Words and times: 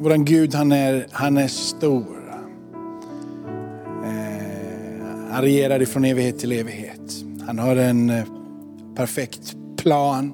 våran 0.00 0.24
Gud 0.24 0.54
han 0.54 0.72
är, 0.72 1.06
han 1.10 1.36
är 1.36 1.48
stor. 1.48 2.34
Eh, 4.04 5.30
han 5.30 5.42
regerar 5.42 5.82
ifrån 5.82 6.04
evighet 6.04 6.38
till 6.38 6.52
evighet. 6.52 7.24
Han 7.46 7.58
har 7.58 7.76
en 7.76 8.10
eh, 8.10 8.24
perfekt 8.94 9.56
plan 9.76 10.32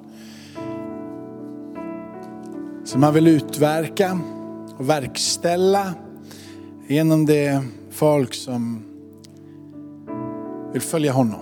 som 2.84 3.02
han 3.02 3.14
vill 3.14 3.26
utverka 3.26 4.18
och 4.78 4.88
verkställa 4.88 5.94
genom 6.86 7.26
det 7.26 7.62
folk 7.90 8.34
som 8.34 8.82
vill 10.72 10.82
följa 10.82 11.12
honom. 11.12 11.40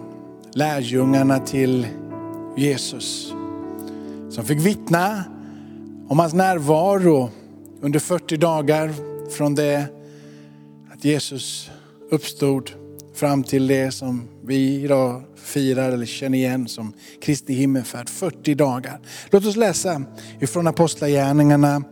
Lärjungarna 0.55 1.39
till 1.39 1.87
Jesus 2.57 3.35
som 4.31 4.45
fick 4.45 4.67
vittna 4.67 5.25
om 6.09 6.19
hans 6.19 6.35
närvaro 6.35 7.31
under 7.85 8.01
40 8.01 8.37
dagar 8.37 8.95
från 9.31 9.55
det 9.55 9.87
att 10.93 11.05
Jesus 11.05 11.71
uppstod 12.11 12.71
fram 13.15 13.43
till 13.43 13.67
det 13.67 13.93
som 13.93 14.29
vi 14.45 14.83
idag 14.83 15.23
firar 15.37 15.93
eller 15.93 16.07
känner 16.07 16.39
igen 16.39 16.69
som 16.69 16.93
Kristi 17.23 17.55
himmelfärd. 17.55 18.09
40 18.09 18.55
dagar. 18.55 19.01
Låt 19.31 19.47
oss 19.47 19.57
läsa 19.57 20.03
ifrån 20.41 20.67
Apostlagärningarna, 20.67 21.83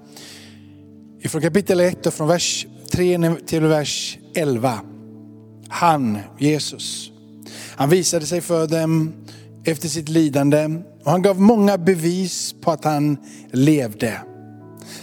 ifrån 1.20 1.42
kapitel 1.42 1.80
1 1.80 2.06
och 2.06 2.14
från 2.14 2.28
vers 2.28 2.66
3 2.90 3.34
till 3.46 3.62
vers 3.62 4.18
11. 4.34 4.80
Han, 5.68 6.18
Jesus, 6.38 7.10
han 7.76 7.90
visade 7.90 8.26
sig 8.26 8.40
för 8.40 8.66
dem 8.66 9.12
efter 9.64 9.88
sitt 9.88 10.08
lidande 10.08 10.82
och 11.04 11.10
han 11.10 11.22
gav 11.22 11.40
många 11.40 11.78
bevis 11.78 12.54
på 12.60 12.70
att 12.70 12.84
han 12.84 13.16
levde. 13.50 14.31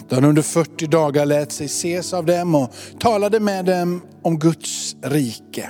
Då 0.09 0.16
han 0.16 0.25
under 0.25 0.41
40 0.41 0.88
dagar 0.88 1.25
lät 1.25 1.52
sig 1.52 1.66
ses 1.66 2.13
av 2.13 2.25
dem 2.25 2.55
och 2.55 2.73
talade 2.99 3.39
med 3.39 3.66
dem 3.66 4.02
om 4.23 4.39
Guds 4.39 4.95
rike. 5.02 5.69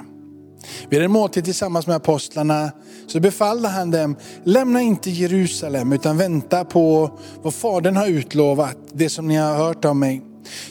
Vid 0.89 1.01
en 1.01 1.11
måltid 1.11 1.45
tillsammans 1.45 1.87
med 1.87 1.95
apostlarna 1.95 2.71
så 3.07 3.19
befallde 3.19 3.67
han 3.67 3.91
dem, 3.91 4.15
lämna 4.43 4.81
inte 4.81 5.09
Jerusalem 5.09 5.93
utan 5.93 6.17
vänta 6.17 6.65
på 6.65 7.11
vad 7.41 7.53
Fadern 7.53 7.95
har 7.95 8.07
utlovat, 8.07 8.77
det 8.93 9.09
som 9.09 9.27
ni 9.27 9.35
har 9.35 9.55
hört 9.55 9.85
av 9.85 9.95
mig. 9.95 10.21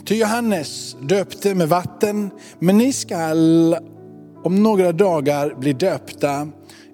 Ty 0.04 0.14
Johannes 0.14 0.96
döpte 1.02 1.54
med 1.54 1.68
vatten, 1.68 2.30
men 2.58 2.78
ni 2.78 2.92
skall 2.92 3.76
om 4.44 4.62
några 4.62 4.92
dagar 4.92 5.54
bli 5.54 5.72
döpta 5.72 6.48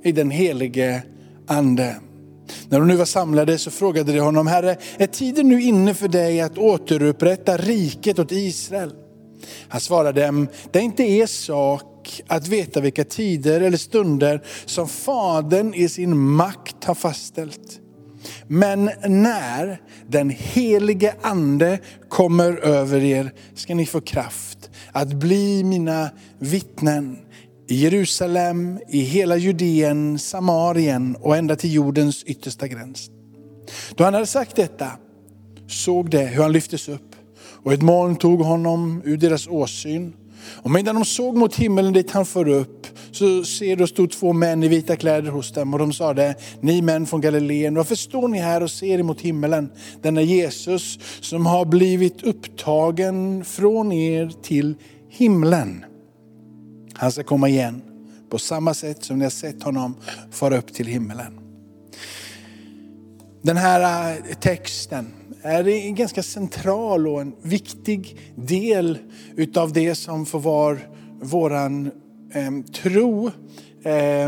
i 0.04 0.12
den 0.12 0.30
helige 0.30 1.02
ande. 1.46 1.96
När 2.68 2.78
de 2.78 2.88
nu 2.88 2.96
var 2.96 3.04
samlade 3.04 3.58
så 3.58 3.70
frågade 3.70 4.12
de 4.12 4.18
honom, 4.18 4.46
Herre, 4.46 4.76
är 4.96 5.06
tiden 5.06 5.48
nu 5.48 5.62
inne 5.62 5.94
för 5.94 6.08
dig 6.08 6.40
att 6.40 6.58
återupprätta 6.58 7.56
riket 7.56 8.18
åt 8.18 8.32
Israel? 8.32 8.92
Han 9.68 9.80
svarade 9.80 10.26
dem, 10.26 10.48
det 10.72 10.78
är 10.78 10.82
inte 10.82 11.02
er 11.02 11.26
sak 11.26 12.22
att 12.26 12.48
veta 12.48 12.80
vilka 12.80 13.04
tider 13.04 13.60
eller 13.60 13.76
stunder 13.76 14.42
som 14.64 14.88
Fadern 14.88 15.74
i 15.74 15.88
sin 15.88 16.18
makt 16.18 16.84
har 16.84 16.94
fastställt. 16.94 17.80
Men 18.46 18.90
när 19.08 19.80
den 20.08 20.30
helige 20.30 21.14
ande 21.22 21.78
kommer 22.08 22.56
över 22.56 23.00
er 23.00 23.32
ska 23.54 23.74
ni 23.74 23.86
få 23.86 24.00
kraft 24.00 24.70
att 24.92 25.12
bli 25.12 25.64
mina 25.64 26.10
vittnen 26.38 27.18
i 27.68 27.74
Jerusalem, 27.74 28.78
i 28.88 29.00
hela 29.00 29.36
Judeen, 29.36 30.18
Samarien 30.18 31.16
och 31.20 31.36
ända 31.36 31.56
till 31.56 31.74
jordens 31.74 32.24
yttersta 32.24 32.68
gräns. 32.68 33.10
Då 33.94 34.04
han 34.04 34.14
hade 34.14 34.26
sagt 34.26 34.56
detta 34.56 34.90
såg 35.68 36.10
de 36.10 36.26
hur 36.26 36.42
han 36.42 36.52
lyftes 36.52 36.88
upp 36.88 37.16
och 37.64 37.72
ett 37.72 37.82
moln 37.82 38.16
tog 38.16 38.40
honom 38.40 39.02
ur 39.04 39.16
deras 39.16 39.48
åsyn. 39.48 40.12
Och 40.46 40.70
medan 40.70 40.94
de 40.94 41.04
såg 41.04 41.36
mot 41.36 41.56
himmelen 41.56 41.92
dit 41.92 42.10
han 42.10 42.26
för 42.26 42.48
upp 42.48 42.86
så 43.12 43.44
ser 43.44 43.76
då 43.76 43.86
stod 43.86 44.10
två 44.10 44.32
män 44.32 44.62
i 44.62 44.68
vita 44.68 44.96
kläder 44.96 45.30
hos 45.30 45.52
dem 45.52 45.72
och 45.72 45.78
de 45.78 45.92
sade, 45.92 46.34
ni 46.60 46.82
män 46.82 47.06
från 47.06 47.20
Galileen, 47.20 47.74
varför 47.74 47.94
står 47.94 48.28
ni 48.28 48.38
här 48.38 48.62
och 48.62 48.70
ser 48.70 48.98
emot 48.98 49.20
himmelen? 49.20 49.70
Denna 50.02 50.22
Jesus 50.22 50.98
som 51.20 51.46
har 51.46 51.64
blivit 51.64 52.22
upptagen 52.22 53.44
från 53.44 53.92
er 53.92 54.32
till 54.42 54.74
himlen. 55.10 55.84
Han 56.94 57.12
ska 57.12 57.22
komma 57.22 57.48
igen 57.48 57.82
på 58.30 58.38
samma 58.38 58.74
sätt 58.74 59.04
som 59.04 59.18
ni 59.18 59.24
har 59.24 59.30
sett 59.30 59.62
honom 59.62 59.96
fara 60.30 60.58
upp 60.58 60.74
till 60.74 60.86
himmelen. 60.86 61.40
Den 63.42 63.56
här 63.56 64.12
eh, 64.28 64.34
texten 64.34 65.06
är 65.42 65.68
en 65.68 65.94
ganska 65.94 66.22
central 66.22 67.08
och 67.08 67.20
en 67.20 67.34
viktig 67.42 68.18
del 68.36 68.98
utav 69.36 69.72
det 69.72 69.94
som 69.94 70.26
får 70.26 70.40
vara 70.40 70.78
våran 71.20 71.90
eh, 72.32 72.72
tro. 72.72 73.30
Eh, 73.82 74.26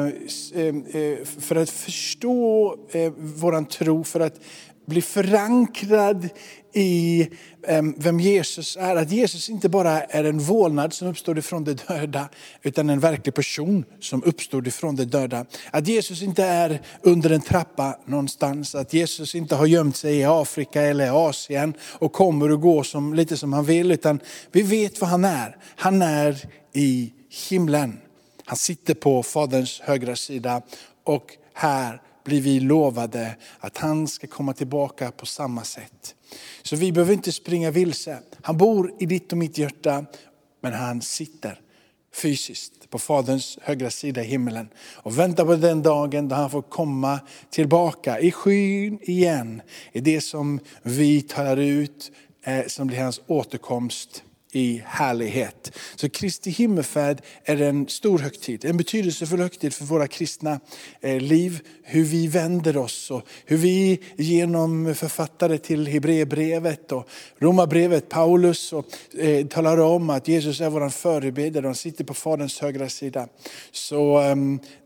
ehm, 0.54 0.84
eh 0.92 1.24
för 1.24 1.56
att 1.56 1.70
förstå 1.70 2.76
eh, 2.92 3.12
våran 3.16 3.64
tro, 3.66 4.04
för 4.04 4.20
att 4.20 4.40
bli 4.86 5.02
förankrad 5.02 6.28
i 6.72 7.28
ehm, 7.66 7.94
vem 7.98 8.20
Jesus 8.20 8.76
är. 8.76 8.96
Att 8.96 9.10
Jesus 9.10 9.48
inte 9.48 9.68
bara 9.68 10.02
är 10.02 10.24
en 10.24 10.38
vålnad 10.38 10.92
som 10.92 11.08
uppstod 11.08 11.38
ifrån 11.38 11.64
de 11.64 11.74
döda, 11.74 12.28
utan 12.62 12.90
en 12.90 13.00
verklig 13.00 13.34
person 13.34 13.84
som 14.00 14.22
uppstod 14.24 14.66
ifrån 14.66 14.96
de 14.96 15.04
döda. 15.04 15.46
Att 15.70 15.88
Jesus 15.88 16.22
inte 16.22 16.44
är 16.44 16.82
under 17.02 17.30
en 17.30 17.40
trappa 17.40 17.98
någonstans, 18.06 18.74
att 18.74 18.92
Jesus 18.92 19.34
inte 19.34 19.54
har 19.54 19.66
gömt 19.66 19.96
sig 19.96 20.16
i 20.16 20.24
Afrika 20.24 20.82
eller 20.82 21.28
Asien 21.28 21.74
och 21.92 22.12
kommer 22.12 22.52
och 22.52 22.60
går 22.60 22.82
som, 22.82 23.14
lite 23.14 23.36
som 23.36 23.52
han 23.52 23.64
vill, 23.64 23.92
utan 23.92 24.20
vi 24.52 24.62
vet 24.62 25.00
vad 25.00 25.10
han 25.10 25.24
är. 25.24 25.56
Han 25.76 26.02
är 26.02 26.48
i 26.72 27.12
himlen. 27.48 27.98
Han 28.44 28.56
sitter 28.56 28.94
på 28.94 29.22
Faderns 29.22 29.80
högra 29.80 30.16
sida 30.16 30.62
och 31.04 31.32
här 31.54 32.00
blir 32.26 32.40
vi 32.40 32.60
lovade 32.60 33.36
att 33.58 33.76
han 33.76 34.08
ska 34.08 34.26
komma 34.26 34.52
tillbaka 34.52 35.10
på 35.10 35.26
samma 35.26 35.64
sätt. 35.64 36.14
Så 36.62 36.76
vi 36.76 36.92
behöver 36.92 37.12
inte 37.12 37.32
springa 37.32 37.70
vilse. 37.70 38.18
Han 38.42 38.56
bor 38.56 38.92
i 38.98 39.06
ditt 39.06 39.32
och 39.32 39.38
mitt 39.38 39.58
hjärta, 39.58 40.04
men 40.62 40.72
han 40.72 41.02
sitter 41.02 41.60
fysiskt 42.14 42.90
på 42.90 42.98
Faderns 42.98 43.58
högra 43.62 43.90
sida 43.90 44.22
i 44.22 44.26
himmelen 44.26 44.68
och 44.94 45.18
väntar 45.18 45.44
på 45.44 45.56
den 45.56 45.82
dagen 45.82 46.28
då 46.28 46.36
han 46.36 46.50
får 46.50 46.62
komma 46.62 47.20
tillbaka 47.50 48.20
i 48.20 48.32
skyn 48.32 48.98
igen. 49.02 49.62
I 49.92 50.00
det 50.00 50.20
som 50.20 50.60
vi 50.82 51.22
talar 51.22 51.56
ut, 51.56 52.12
eh, 52.44 52.66
som 52.66 52.86
blir 52.86 52.98
hans 52.98 53.20
återkomst 53.26 54.22
i 54.52 54.82
härlighet. 54.86 55.72
Så 55.96 56.08
Kristi 56.08 56.50
himmelfärd 56.50 57.22
är 57.44 57.62
en 57.62 57.88
stor 57.88 58.18
högtid, 58.18 58.64
en 58.64 58.76
betydelsefull 58.76 59.40
högtid 59.40 59.74
för 59.74 59.84
våra 59.84 60.06
kristna 60.06 60.60
eh, 61.00 61.20
liv. 61.20 61.60
Hur 61.82 62.04
vi 62.04 62.26
vänder 62.26 62.76
oss 62.76 63.10
och 63.10 63.22
hur 63.44 63.56
vi 63.56 64.00
genom 64.16 64.94
författare 64.94 65.58
till 65.58 65.86
Hebreerbrevet 65.86 66.92
och 66.92 67.08
Romarbrevet, 67.38 68.08
Paulus, 68.08 68.72
och, 68.72 68.86
eh, 69.18 69.46
talar 69.46 69.78
om 69.78 70.10
att 70.10 70.28
Jesus 70.28 70.60
är 70.60 70.70
vår 70.70 70.88
förebedjare 70.88 71.66
han 71.66 71.74
sitter 71.74 72.04
på 72.04 72.14
Faderns 72.14 72.60
högra 72.60 72.88
sida. 72.88 73.28
Så 73.72 74.20
eh, 74.20 74.36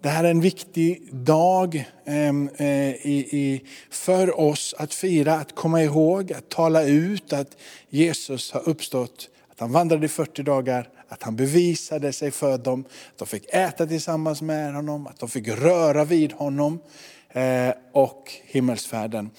det 0.03 0.09
här 0.09 0.25
är 0.25 0.31
en 0.31 0.41
viktig 0.41 1.09
dag 1.12 1.85
ehm, 2.07 2.51
eh, 2.57 2.67
i, 3.07 3.29
i, 3.31 3.62
för 3.91 4.41
oss 4.41 4.75
att 4.79 4.95
fira, 4.95 5.35
att 5.35 5.55
komma 5.55 5.83
ihåg, 5.83 6.33
att 6.33 6.49
tala 6.49 6.85
ut 6.85 7.33
att 7.33 7.57
Jesus 7.91 8.53
har 8.53 8.69
uppstått 8.69 9.29
att 9.61 9.62
han 9.62 9.73
vandrade 9.73 10.07
i 10.07 10.09
40 10.09 10.43
dagar, 10.43 10.89
att 11.09 11.23
han 11.23 11.37
bevisade 11.37 12.12
sig 12.12 12.31
för 12.31 12.59
dem, 12.59 12.85
att 13.12 13.19
de 13.19 13.27
fick 13.27 13.55
äta 13.55 13.87
tillsammans 13.87 14.43
med 14.43 14.75
honom, 14.75 15.07
att 15.07 15.19
de 15.19 15.29
fick 15.29 15.49
röra 15.49 16.05
vid 16.05 16.33
honom 16.33 16.81
eh, 17.29 17.71
och 17.93 18.33
himmelsfärden. 18.45 19.31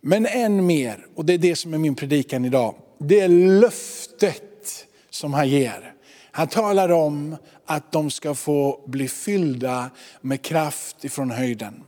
Men 0.00 0.26
än 0.26 0.66
mer, 0.66 1.06
och 1.14 1.24
det 1.24 1.34
är 1.34 1.38
det 1.38 1.56
som 1.56 1.74
är 1.74 1.78
min 1.78 1.94
predikan 1.94 2.44
idag, 2.44 2.74
det 2.98 3.20
är 3.20 3.28
löftet 3.28 4.86
som 5.10 5.34
han 5.34 5.48
ger. 5.48 5.92
Han 6.30 6.48
talar 6.48 6.88
om 6.88 7.36
att 7.66 7.92
de 7.92 8.10
ska 8.10 8.34
få 8.34 8.84
bli 8.86 9.08
fyllda 9.08 9.90
med 10.20 10.42
kraft 10.42 11.04
ifrån 11.04 11.30
höjden. 11.30 11.84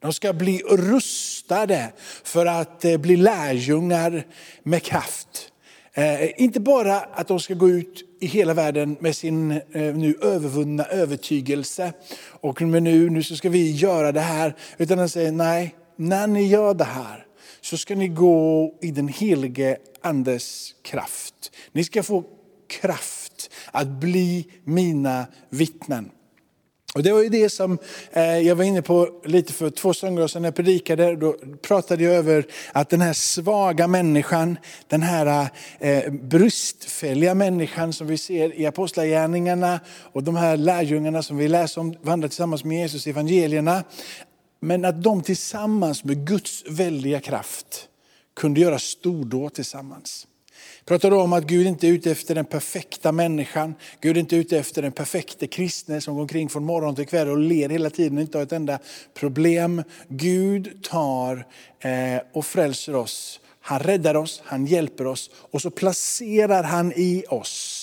De 0.00 0.12
ska 0.12 0.32
bli 0.32 0.62
rustade 0.70 1.92
för 2.24 2.46
att 2.46 2.84
eh, 2.84 2.96
bli 2.96 3.16
lärjungar 3.16 4.26
med 4.62 4.82
kraft. 4.82 5.52
Eh, 5.98 6.42
inte 6.42 6.60
bara 6.60 6.96
att 7.00 7.28
de 7.28 7.40
ska 7.40 7.54
gå 7.54 7.68
ut 7.68 8.04
i 8.20 8.26
hela 8.26 8.54
världen 8.54 8.96
med 9.00 9.16
sin 9.16 9.50
eh, 9.50 9.60
nu 9.72 10.18
övervunna 10.22 10.84
övertygelse 10.84 11.92
och 12.40 12.62
men 12.62 12.84
nu, 12.84 13.10
nu 13.10 13.22
så 13.22 13.36
ska 13.36 13.48
vi 13.48 13.70
göra 13.70 14.12
det 14.12 14.20
här. 14.20 14.56
Utan 14.76 14.98
han 14.98 15.08
säger 15.08 15.32
nej, 15.32 15.74
när 15.96 16.26
ni 16.26 16.46
gör 16.46 16.74
det 16.74 16.84
här 16.84 17.26
så 17.60 17.76
ska 17.76 17.94
ni 17.94 18.08
gå 18.08 18.74
i 18.80 18.90
den 18.90 19.08
helige 19.08 19.76
andes 20.02 20.74
kraft. 20.82 21.52
Ni 21.72 21.84
ska 21.84 22.02
få 22.02 22.24
kraft 22.80 23.50
att 23.70 23.88
bli 23.88 24.46
mina 24.64 25.26
vittnen. 25.50 26.10
Och 26.94 27.02
det 27.02 27.12
var 27.12 27.22
ju 27.22 27.28
det 27.28 27.50
som 27.50 27.78
eh, 28.12 28.38
jag 28.38 28.56
var 28.56 28.64
inne 28.64 28.82
på 28.82 29.08
lite 29.24 29.52
för 29.52 29.70
två 29.70 29.94
söndagar 29.94 30.28
sedan 30.28 30.42
när 30.42 30.46
jag 30.46 30.54
predikade. 30.54 31.16
Då 31.16 31.36
pratade 31.62 32.04
jag 32.04 32.14
över 32.14 32.46
att 32.72 32.90
den 32.90 33.00
här 33.00 33.12
svaga 33.12 33.86
människan, 33.86 34.58
den 34.86 35.02
här 35.02 35.48
eh, 35.78 36.12
bristfälliga 36.12 37.34
människan 37.34 37.92
som 37.92 38.06
vi 38.06 38.18
ser 38.18 38.60
i 38.60 38.66
apostlagärningarna 38.66 39.80
och 40.12 40.22
de 40.22 40.36
här 40.36 40.56
lärjungarna 40.56 41.22
som 41.22 41.36
vi 41.36 41.48
läser 41.48 41.80
om 41.80 41.94
vandrar 42.02 42.28
tillsammans 42.28 42.64
med 42.64 42.78
Jesus 42.78 43.06
i 43.06 43.10
evangelierna. 43.10 43.84
Men 44.60 44.84
att 44.84 45.02
de 45.02 45.22
tillsammans 45.22 46.04
med 46.04 46.26
Guds 46.26 46.64
väldiga 46.68 47.20
kraft 47.20 47.88
kunde 48.36 48.60
göra 48.60 48.78
stordåd 48.78 49.54
tillsammans. 49.54 50.26
Pratar 50.88 51.10
om 51.10 51.32
att 51.32 51.44
Gud 51.44 51.66
inte 51.66 51.88
är 51.88 51.92
ute 51.92 52.10
efter 52.10 52.34
den 52.34 52.44
perfekta 52.44 53.12
människan. 53.12 53.74
Gud 54.00 54.16
är 54.16 54.20
inte 54.20 54.36
ute 54.36 54.58
efter 54.58 54.82
den 54.82 54.92
perfekta 54.92 55.46
kristne 55.46 56.00
som 56.00 56.14
går 56.14 56.22
omkring 56.22 56.48
från 56.48 56.64
morgon 56.64 56.94
till 56.94 57.06
kväll 57.06 57.28
och 57.28 57.38
ler 57.38 57.68
hela 57.68 57.90
tiden 57.90 58.18
och 58.18 58.22
inte 58.22 58.38
har 58.38 58.42
ett 58.42 58.52
enda 58.52 58.78
problem. 59.14 59.82
Gud 60.08 60.82
tar 60.82 61.46
eh, 61.80 62.22
och 62.32 62.46
frälser 62.46 62.94
oss. 62.94 63.40
Han 63.60 63.80
räddar 63.80 64.14
oss, 64.14 64.42
han 64.44 64.66
hjälper 64.66 65.06
oss 65.06 65.30
och 65.50 65.62
så 65.62 65.70
placerar 65.70 66.62
han 66.62 66.92
i 66.96 67.24
oss 67.28 67.77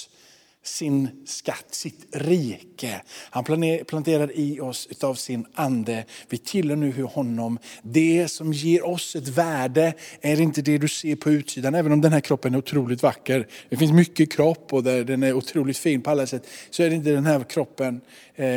sin 0.67 1.23
skatt, 1.25 1.65
sitt 1.69 2.07
rike. 2.11 3.01
Han 3.29 3.43
planterar 3.87 4.31
i 4.35 4.59
oss 4.59 4.87
av 5.03 5.15
sin 5.15 5.45
ande. 5.53 6.05
Vi 6.29 6.37
tillhör 6.37 6.75
nu 6.75 7.03
honom. 7.03 7.59
Det 7.81 8.27
som 8.31 8.53
ger 8.53 8.85
oss 8.85 9.15
ett 9.15 9.27
värde 9.27 9.93
är 10.21 10.41
inte 10.41 10.61
det 10.61 10.77
du 10.77 10.87
ser 10.87 11.15
på 11.15 11.31
utsidan, 11.31 11.75
även 11.75 11.91
om 11.91 12.01
den 12.01 12.13
här 12.13 12.19
kroppen 12.19 12.53
är 12.53 12.57
otroligt 12.57 13.03
vacker. 13.03 13.47
Det 13.69 13.77
finns 13.77 13.91
mycket 13.91 14.31
kropp 14.31 14.73
och 14.73 14.83
den 14.83 15.23
är 15.23 15.33
otroligt 15.33 15.77
fin 15.77 16.01
på 16.01 16.09
alla 16.09 16.27
sätt. 16.27 16.47
Så 16.69 16.83
är 16.83 16.89
det 16.89 16.95
inte 16.95 17.11
den 17.11 17.25
här 17.25 17.43
kroppen 17.43 18.01
eh, 18.35 18.47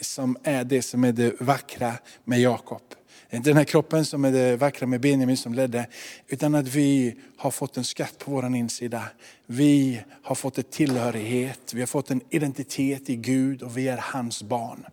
som 0.00 0.36
är 0.42 0.64
det 0.64 0.82
som 0.82 1.04
är 1.04 1.12
det 1.12 1.40
vackra 1.40 1.94
med 2.24 2.40
Jakob. 2.40 2.82
Det 3.30 3.34
är 3.34 3.36
inte 3.36 3.50
den 3.50 3.56
här 3.56 3.64
kroppen 3.64 4.04
som 4.04 4.24
är 4.24 4.32
det 4.32 4.56
vackra 4.56 4.86
med 4.86 5.00
Benjamin 5.00 5.36
som 5.36 5.54
ledde, 5.54 5.86
utan 6.28 6.54
att 6.54 6.68
vi 6.68 7.14
har 7.36 7.50
fått 7.50 7.76
en 7.76 7.84
skatt 7.84 8.18
på 8.18 8.30
vår 8.30 8.56
insida. 8.56 9.02
Vi 9.50 10.00
har 10.22 10.34
fått 10.34 10.58
en 10.58 10.64
tillhörighet, 10.64 11.74
vi 11.74 11.80
har 11.80 11.86
fått 11.86 12.10
en 12.10 12.20
identitet 12.30 13.10
i 13.10 13.16
Gud 13.16 13.62
och 13.62 13.78
vi 13.78 13.88
är 13.88 13.96
hans 14.02 14.42
barn. 14.42 14.84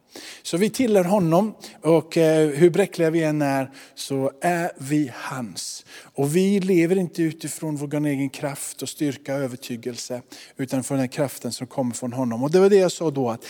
Så 0.44 0.57
vi 0.57 0.69
tillhör 0.69 1.04
honom 1.04 1.56
och 1.81 2.18
eh, 2.18 2.50
hur 2.50 2.69
bräckliga 2.69 3.10
vi 3.10 3.24
än 3.24 3.42
är 3.42 3.72
så 3.96 4.31
är 4.42 4.72
vi 4.78 5.12
hans. 5.16 5.86
Och 6.02 6.36
vi 6.36 6.60
lever 6.60 6.96
inte 6.96 7.22
utifrån 7.22 7.75
vår 7.75 8.06
egen 8.06 8.30
kraft 8.30 8.81
och 8.81 8.90
styrka 8.90 9.36
och 9.36 9.42
övertygelse 9.42 10.22
utan 10.57 10.84
från 10.84 10.98
den 10.98 11.10
kraften 11.10 11.52
som 11.52 11.68
kommer 11.68 11.94
från 11.94 12.13
honom. 12.13 12.44
Och 12.44 12.52
det 12.52 12.60
var 12.60 12.69
det 12.69 12.75
jag 12.75 12.92
sa 12.92 13.12
då 13.12 13.30
att 13.30 13.46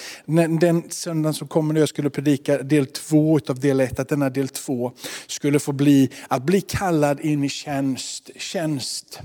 den 0.59 0.83
söndagen 0.89 1.33
som 1.33 1.47
kommer 1.47 1.73
när 1.73 1.79
jag 1.79 1.89
skulle 1.89 2.09
predika 2.09 2.63
del 2.63 2.85
två 2.85 3.39
av 3.49 3.59
del 3.59 3.79
ett, 3.79 3.99
att 3.99 4.09
denna 4.09 4.29
del 4.29 4.47
två 4.47 4.91
skulle 5.27 5.59
få 5.59 5.71
bli 5.71 6.09
att 6.27 6.43
bli 6.43 6.61
kallad 6.61 7.19
in 7.19 7.43
i 7.43 7.49
tjänst. 7.49 8.29
tjänst 8.35 9.21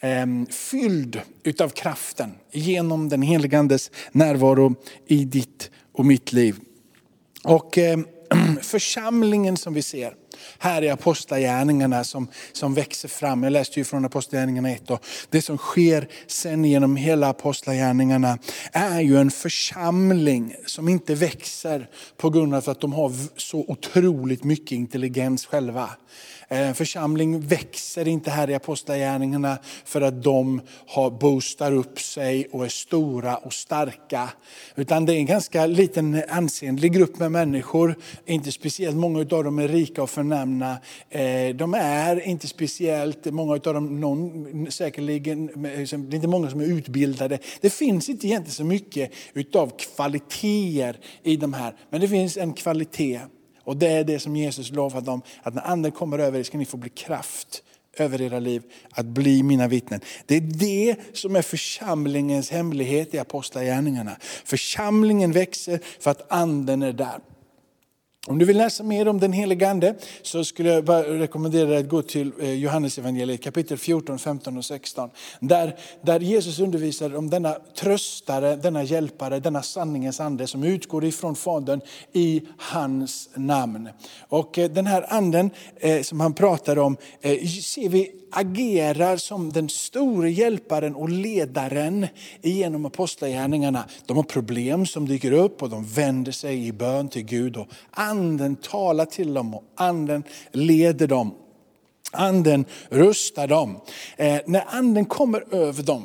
Ehm, 0.00 0.46
fylld 0.46 1.20
utav 1.42 1.68
kraften 1.68 2.34
genom 2.52 3.08
den 3.08 3.22
heligandes 3.22 3.90
närvaro 4.12 4.74
i 5.06 5.24
ditt 5.24 5.70
och 5.92 6.06
mitt 6.06 6.32
liv. 6.32 6.56
Och 7.44 7.78
ehm, 7.78 8.06
församlingen 8.62 9.56
som 9.56 9.74
vi 9.74 9.82
ser 9.82 10.14
här 10.58 10.82
i 10.82 10.90
Apostlagärningarna 10.90 12.04
som, 12.04 12.28
som 12.52 12.74
växer 12.74 13.08
fram. 13.08 13.42
Jag 13.42 13.52
läste 13.52 13.80
ju 13.80 13.84
från 13.84 14.04
Apostlagärningarna 14.04 14.70
1. 14.70 14.90
Och 14.90 15.04
det 15.30 15.42
som 15.42 15.58
sker 15.58 16.08
sen 16.26 16.64
genom 16.64 16.96
hela 16.96 17.28
Apostlagärningarna 17.28 18.38
är 18.72 19.00
ju 19.00 19.16
en 19.16 19.30
församling 19.30 20.54
som 20.66 20.88
inte 20.88 21.14
växer 21.14 21.88
på 22.16 22.30
grund 22.30 22.54
av 22.54 22.70
att 22.70 22.80
de 22.80 22.92
har 22.92 23.12
så 23.36 23.64
otroligt 23.68 24.44
mycket 24.44 24.72
intelligens 24.72 25.46
själva. 25.46 25.90
En 26.50 26.74
församling 26.74 27.40
växer 27.40 28.08
inte 28.08 28.30
här 28.30 28.50
i 28.50 28.54
Apostlagärningarna 28.54 29.58
för 29.84 30.00
att 30.00 30.22
de 30.22 30.60
har 30.86 31.10
boostar 31.10 31.72
upp 31.72 32.00
sig 32.00 32.48
och 32.52 32.64
är 32.64 32.68
stora 32.68 33.36
och 33.36 33.52
starka. 33.52 34.30
Utan 34.76 35.06
det 35.06 35.14
är 35.14 35.16
en 35.16 35.26
ganska 35.26 35.66
liten 35.66 36.22
ansenlig 36.28 36.92
grupp 36.92 37.18
med 37.18 37.32
människor. 37.32 37.94
Inte 38.26 38.52
speciellt 38.52 38.96
många 38.96 39.18
av 39.18 39.44
dem 39.44 39.58
är 39.58 39.68
rika 39.68 40.02
och 40.02 40.10
förnämna. 40.10 40.78
Eh, 41.10 41.54
de 41.54 41.74
är 41.74 42.28
inte 42.28 42.46
speciellt, 42.48 43.24
många 43.24 43.52
av 43.52 43.60
dem, 43.60 44.00
någon, 44.00 44.70
säkerligen, 44.70 45.46
liksom, 45.76 46.10
det 46.10 46.14
är 46.14 46.16
inte 46.16 46.28
många 46.28 46.50
som 46.50 46.60
är 46.60 46.64
utbildade. 46.64 47.38
Det 47.60 47.70
finns 47.70 48.08
inte 48.08 48.26
egentligen 48.26 48.54
så 48.54 48.64
mycket 48.64 49.12
utav 49.32 49.72
kvaliteter 49.78 50.96
i 51.22 51.36
de 51.36 51.52
här. 51.52 51.74
Men 51.90 52.00
det 52.00 52.08
finns 52.08 52.36
en 52.36 52.52
kvalitet 52.52 53.20
och 53.68 53.76
det 53.76 53.88
är 53.88 54.04
det 54.04 54.18
som 54.18 54.36
Jesus 54.36 54.70
lovade 54.70 55.06
dem, 55.06 55.22
att 55.42 55.54
när 55.54 55.66
anden 55.66 55.92
kommer 55.92 56.18
över 56.18 56.38
er 56.38 56.42
ska 56.42 56.58
ni 56.58 56.64
få 56.64 56.76
bli 56.76 56.90
kraft 56.90 57.62
över 57.96 58.22
era 58.22 58.38
liv, 58.38 58.62
att 58.90 59.06
bli 59.06 59.42
mina 59.42 59.68
vittnen. 59.68 60.00
Det 60.26 60.36
är 60.36 60.40
det 60.40 60.96
som 61.12 61.36
är 61.36 61.42
församlingens 61.42 62.50
hemlighet 62.50 63.14
i 63.14 63.18
Apostlagärningarna. 63.18 64.16
Församlingen 64.44 65.32
växer 65.32 65.80
för 66.00 66.10
att 66.10 66.32
anden 66.32 66.82
är 66.82 66.92
där. 66.92 67.18
Om 68.28 68.38
du 68.38 68.44
vill 68.44 68.56
läsa 68.56 68.82
mer 68.82 69.08
om 69.08 69.20
den 69.20 69.32
helige 69.32 69.70
Ande 69.70 69.94
så 70.22 70.44
skulle 70.44 70.68
jag 70.68 70.84
bara 70.84 71.02
rekommendera 71.02 71.68
dig 71.68 71.78
att 71.78 71.88
gå 71.88 72.02
till 72.02 72.32
eh, 72.40 72.52
Johannes 72.52 72.98
evangeliet 72.98 73.42
kapitel 73.42 73.78
14, 73.78 74.18
15 74.18 74.58
och 74.58 74.64
16. 74.64 75.10
Där, 75.40 75.76
där 76.02 76.20
Jesus 76.20 76.60
undervisar 76.60 77.16
om 77.16 77.30
denna 77.30 77.56
tröstare, 77.76 78.56
denna 78.56 78.82
hjälpare, 78.82 79.40
denna 79.40 79.62
sanningens 79.62 80.20
ande 80.20 80.46
som 80.46 80.64
utgår 80.64 81.04
ifrån 81.04 81.34
Fadern 81.34 81.80
i 82.12 82.42
hans 82.58 83.28
namn. 83.34 83.88
Och 84.28 84.58
eh, 84.58 84.70
den 84.70 84.86
här 84.86 85.12
anden 85.12 85.50
eh, 85.76 86.02
som 86.02 86.20
han 86.20 86.34
pratar 86.34 86.78
om 86.78 86.96
ser 87.62 87.88
vi 87.88 88.10
agerar 88.30 89.16
som 89.16 89.52
den 89.52 89.68
store 89.68 90.30
hjälparen 90.30 90.94
och 90.94 91.08
ledaren 91.08 92.06
genom 92.42 92.86
apostlagärningarna. 92.86 93.84
De 94.06 94.16
har 94.16 94.24
problem 94.24 94.86
som 94.86 95.08
dyker 95.08 95.32
upp 95.32 95.62
och 95.62 95.70
de 95.70 95.84
vänder 95.84 96.32
sig 96.32 96.66
i 96.66 96.72
bön 96.72 97.08
till 97.08 97.24
Gud. 97.24 97.56
Och 97.56 97.68
anden 97.90 98.56
talar 98.56 99.04
till 99.04 99.34
dem 99.34 99.54
och 99.54 99.64
anden 99.76 100.22
leder 100.52 101.06
dem. 101.06 101.34
Anden 102.12 102.64
rustar 102.88 103.46
dem. 103.46 103.80
Eh, 104.16 104.40
när 104.46 104.64
anden 104.66 105.04
kommer 105.04 105.54
över 105.54 105.82
dem 105.82 106.04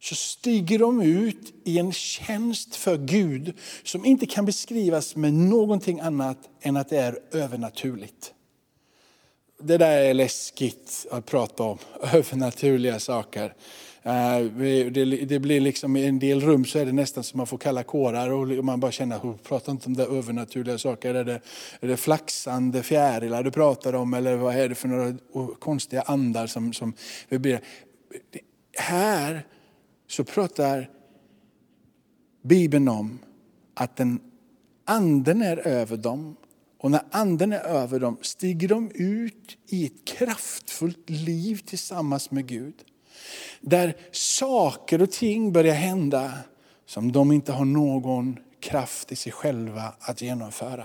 så 0.00 0.14
stiger 0.14 0.78
de 0.78 1.02
ut 1.02 1.54
i 1.64 1.78
en 1.78 1.92
tjänst 1.92 2.76
för 2.76 2.96
Gud 2.98 3.54
som 3.82 4.04
inte 4.04 4.26
kan 4.26 4.44
beskrivas 4.44 5.16
med 5.16 5.34
någonting 5.34 6.00
annat 6.00 6.38
än 6.62 6.76
att 6.76 6.88
det 6.88 6.98
är 6.98 7.18
övernaturligt 7.32 8.32
det 9.58 9.78
där 9.78 9.98
är 9.98 10.14
läskigt 10.14 11.06
att 11.10 11.26
prata 11.26 11.62
om, 11.62 11.78
övernaturliga 12.12 12.98
saker. 12.98 13.54
Eh, 14.02 14.40
det 15.26 15.38
blir 15.38 15.60
liksom, 15.60 15.96
I 15.96 16.06
en 16.06 16.18
del 16.18 16.40
rum 16.40 16.64
så 16.64 16.78
är 16.78 16.86
det 16.86 16.92
nästan 16.92 17.24
som 17.24 17.38
man 17.38 17.46
får 17.46 17.58
kalla 17.58 17.82
kårar 17.82 18.30
och 18.30 18.64
man 18.64 18.80
bara 18.80 18.92
känner, 18.92 19.38
prata 19.42 19.70
inte 19.70 19.86
om 19.86 19.96
det 19.96 20.04
övernaturliga 20.04 20.78
saker. 20.78 21.14
Är 21.14 21.24
det, 21.24 21.40
är 21.80 21.88
det 21.88 21.96
flaxande 21.96 22.82
fjärilar 22.82 23.42
du 23.42 23.50
pratar 23.50 23.92
om 23.92 24.14
eller 24.14 24.36
vad 24.36 24.56
är 24.56 24.68
det 24.68 24.74
för 24.74 24.88
några 24.88 25.18
konstiga 25.58 26.02
andar 26.02 26.46
som, 26.46 26.72
som 26.72 26.92
blir? 27.28 27.60
Här 28.78 29.46
så 30.08 30.24
pratar 30.24 30.90
Bibeln 32.42 32.88
om 32.88 33.18
att 33.74 33.96
den 33.96 34.20
anden 34.84 35.42
är 35.42 35.56
över 35.56 35.96
dem 35.96 36.36
och 36.78 36.90
när 36.90 37.02
anden 37.10 37.52
är 37.52 37.60
över 37.60 38.00
dem 38.00 38.18
stiger 38.22 38.68
de 38.68 38.90
ut 38.94 39.56
i 39.68 39.86
ett 39.86 40.04
kraftfullt 40.04 41.10
liv 41.10 41.60
tillsammans 41.66 42.30
med 42.30 42.46
Gud. 42.46 42.74
Där 43.60 43.96
saker 44.12 45.02
och 45.02 45.10
ting 45.10 45.52
börjar 45.52 45.74
hända 45.74 46.32
som 46.86 47.12
de 47.12 47.32
inte 47.32 47.52
har 47.52 47.64
någon 47.64 48.38
kraft 48.60 49.12
i 49.12 49.16
sig 49.16 49.32
själva 49.32 49.94
att 50.00 50.22
genomföra. 50.22 50.84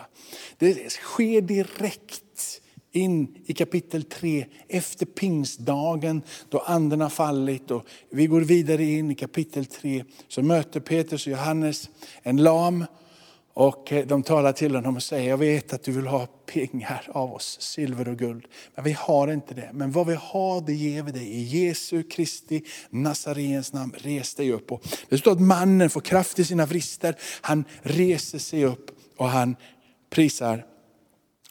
Det 0.57 0.91
sker 0.91 1.41
direkt 1.41 2.61
in 2.91 3.37
i 3.45 3.53
kapitel 3.53 4.03
3 4.03 4.45
efter 4.67 5.05
pingstdagen 5.05 6.21
då 6.49 6.59
anden 6.59 7.01
har 7.01 7.09
fallit. 7.09 7.71
Och 7.71 7.87
vi 8.09 8.27
går 8.27 8.41
vidare 8.41 8.83
in 8.83 9.11
i 9.11 9.15
kapitel 9.15 9.65
3 9.65 10.03
så 10.27 10.41
möter 10.43 10.79
Petrus 10.79 11.27
och 11.27 11.31
Johannes 11.31 11.89
en 12.21 12.37
lam 12.37 12.85
och 13.53 13.91
eh, 13.91 14.07
de 14.07 14.23
talar 14.23 14.53
till 14.53 14.75
honom 14.75 14.95
och 14.95 15.03
säger, 15.03 15.29
jag 15.29 15.37
vet 15.37 15.73
att 15.73 15.83
du 15.83 15.91
vill 15.91 16.07
ha 16.07 16.27
pengar 16.45 17.07
av 17.09 17.33
oss, 17.33 17.61
silver 17.61 18.07
och 18.07 18.17
guld. 18.17 18.45
Men 18.75 18.83
vi 18.83 18.91
har 18.91 19.27
inte 19.27 19.53
det. 19.53 19.69
Men 19.73 19.91
vad 19.91 20.07
vi 20.07 20.15
har 20.19 20.61
det 20.61 20.73
ger 20.73 21.03
vi 21.03 21.11
dig. 21.11 21.27
I 21.27 21.41
Jesu 21.41 22.03
Kristi 22.03 22.63
Nazarens 22.89 23.73
namn, 23.73 23.95
res 23.97 24.35
dig 24.35 24.51
upp. 24.51 24.71
Och 24.71 24.83
det 25.09 25.17
står 25.17 25.31
att 25.31 25.41
mannen 25.41 25.89
får 25.89 26.01
kraft 26.01 26.39
i 26.39 26.45
sina 26.45 26.65
vrister. 26.65 27.15
Han 27.41 27.65
reser 27.81 28.39
sig 28.39 28.65
upp 28.65 28.91
och 29.17 29.29
han 29.29 29.55
prisar 30.09 30.65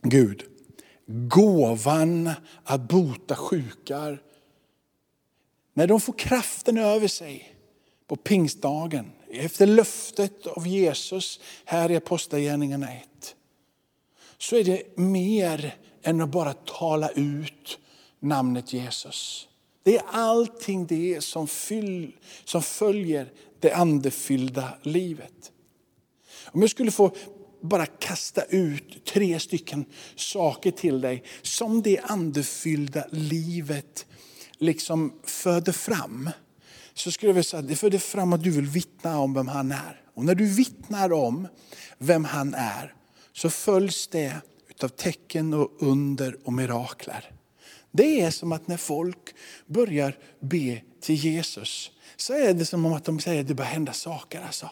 Gud. 0.02 0.42
Gåvan 1.06 2.30
att 2.64 2.88
bota 2.88 3.36
sjukar. 3.36 4.22
När 5.74 5.86
de 5.86 6.00
får 6.00 6.12
kraften 6.12 6.78
över 6.78 7.08
sig 7.08 7.54
på 8.06 8.16
pingstdagen, 8.16 9.12
efter 9.32 9.66
löftet 9.66 10.46
av 10.46 10.66
Jesus 10.66 11.40
här 11.64 11.90
i 11.90 11.96
Apostlagärningarna 11.96 12.92
1, 12.92 13.34
så 14.38 14.56
är 14.56 14.64
det 14.64 14.98
mer 14.98 15.76
än 16.02 16.20
att 16.20 16.28
bara 16.28 16.52
tala 16.52 17.08
ut 17.10 17.78
namnet 18.20 18.72
Jesus. 18.72 19.48
Det 19.82 19.96
är 19.96 20.02
allting 20.06 20.86
det 20.86 21.24
som, 21.24 21.48
fyll, 21.48 22.12
som 22.44 22.62
följer 22.62 23.32
det 23.60 23.72
andefyllda 23.72 24.78
livet. 24.82 25.52
Om 26.44 26.60
jag 26.60 26.70
skulle 26.70 26.90
få 26.90 27.12
bara 27.60 27.86
kasta 27.86 28.42
ut 28.42 29.04
tre 29.04 29.40
stycken 29.40 29.84
saker 30.16 30.70
till 30.70 31.00
dig 31.00 31.24
som 31.42 31.82
det 31.82 31.98
andefyllda 31.98 33.06
livet 33.10 34.06
liksom 34.58 35.12
föder 35.24 35.72
fram. 35.72 36.30
Så 36.94 37.10
skulle 37.10 37.28
jag 37.28 37.34
vilja 37.34 37.44
säga 37.44 37.60
att 37.60 37.68
det 37.68 37.76
föder 37.76 37.98
fram 37.98 38.32
att 38.32 38.42
du 38.42 38.50
vill 38.50 38.66
vittna 38.66 39.18
om 39.18 39.34
vem 39.34 39.48
han 39.48 39.72
är. 39.72 40.00
Och 40.14 40.24
när 40.24 40.34
du 40.34 40.46
vittnar 40.46 41.12
om 41.12 41.48
vem 41.98 42.24
han 42.24 42.54
är 42.54 42.94
så 43.32 43.50
följs 43.50 44.08
det 44.08 44.34
av 44.82 44.88
tecken 44.88 45.54
och 45.54 45.70
under 45.78 46.36
och 46.44 46.52
mirakler. 46.52 47.30
Det 47.92 48.20
är 48.20 48.30
som 48.30 48.52
att 48.52 48.68
när 48.68 48.76
folk 48.76 49.34
börjar 49.66 50.18
be 50.40 50.80
till 51.00 51.14
Jesus 51.14 51.90
så 52.16 52.32
är 52.32 52.54
det 52.54 52.66
som 52.66 52.86
att 52.86 53.04
de 53.04 53.20
säger 53.20 53.40
att 53.40 53.48
det 53.48 53.54
börjar 53.54 53.70
hända 53.70 53.92
saker. 53.92 54.40
Alltså. 54.40 54.70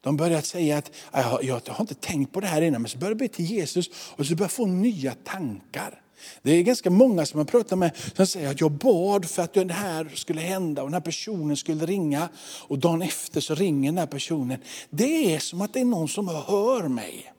De 0.00 0.16
börjar 0.16 0.40
säga 0.40 0.78
att 0.78 0.90
jag, 1.12 1.44
jag 1.44 1.62
har 1.68 1.80
inte 1.80 1.94
tänkt 1.94 2.32
på 2.32 2.40
det 2.40 2.46
här 2.46 2.62
innan, 2.62 2.82
men 2.82 2.88
så 2.88 2.98
börjar 2.98 3.14
de 3.14 3.18
be 3.18 3.28
till 3.28 3.44
Jesus 3.44 3.90
och 4.16 4.26
så 4.26 4.34
börjar 4.34 4.48
få 4.48 4.66
nya 4.66 5.14
tankar. 5.14 6.02
Det 6.42 6.52
är 6.52 6.62
ganska 6.62 6.90
många 6.90 7.26
som 7.26 7.38
jag 7.40 7.48
pratar 7.48 7.76
med 7.76 7.96
som 8.16 8.26
säger 8.26 8.50
att 8.50 8.60
jag 8.60 8.72
bad 8.72 9.30
för 9.30 9.42
att 9.42 9.54
det 9.54 9.72
här 9.72 10.12
skulle 10.14 10.40
hända 10.40 10.82
och 10.82 10.88
den 10.88 10.94
här 10.94 11.00
personen 11.00 11.56
skulle 11.56 11.86
ringa. 11.86 12.28
Och 12.68 12.78
dagen 12.78 13.02
efter 13.02 13.40
så 13.40 13.54
ringer 13.54 13.90
den 13.90 13.98
här 13.98 14.06
personen. 14.06 14.58
Det 14.90 15.34
är 15.34 15.38
som 15.38 15.60
att 15.60 15.72
det 15.72 15.80
är 15.80 15.84
någon 15.84 16.08
som 16.08 16.28
hör 16.28 16.88
mig. 16.88 17.32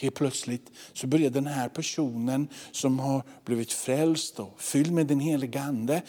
Helt 0.00 0.14
plötsligt 0.14 0.70
så 0.92 1.06
börjar 1.06 1.30
den 1.30 1.46
här 1.46 1.68
personen 1.68 2.48
som 2.72 2.98
har 2.98 3.22
blivit 3.44 3.72
frälst 3.72 4.40
och 4.40 4.60
fylld 4.60 4.92
med 4.92 5.06
den 5.06 5.20
helige 5.20 5.60
Ande 5.60 6.02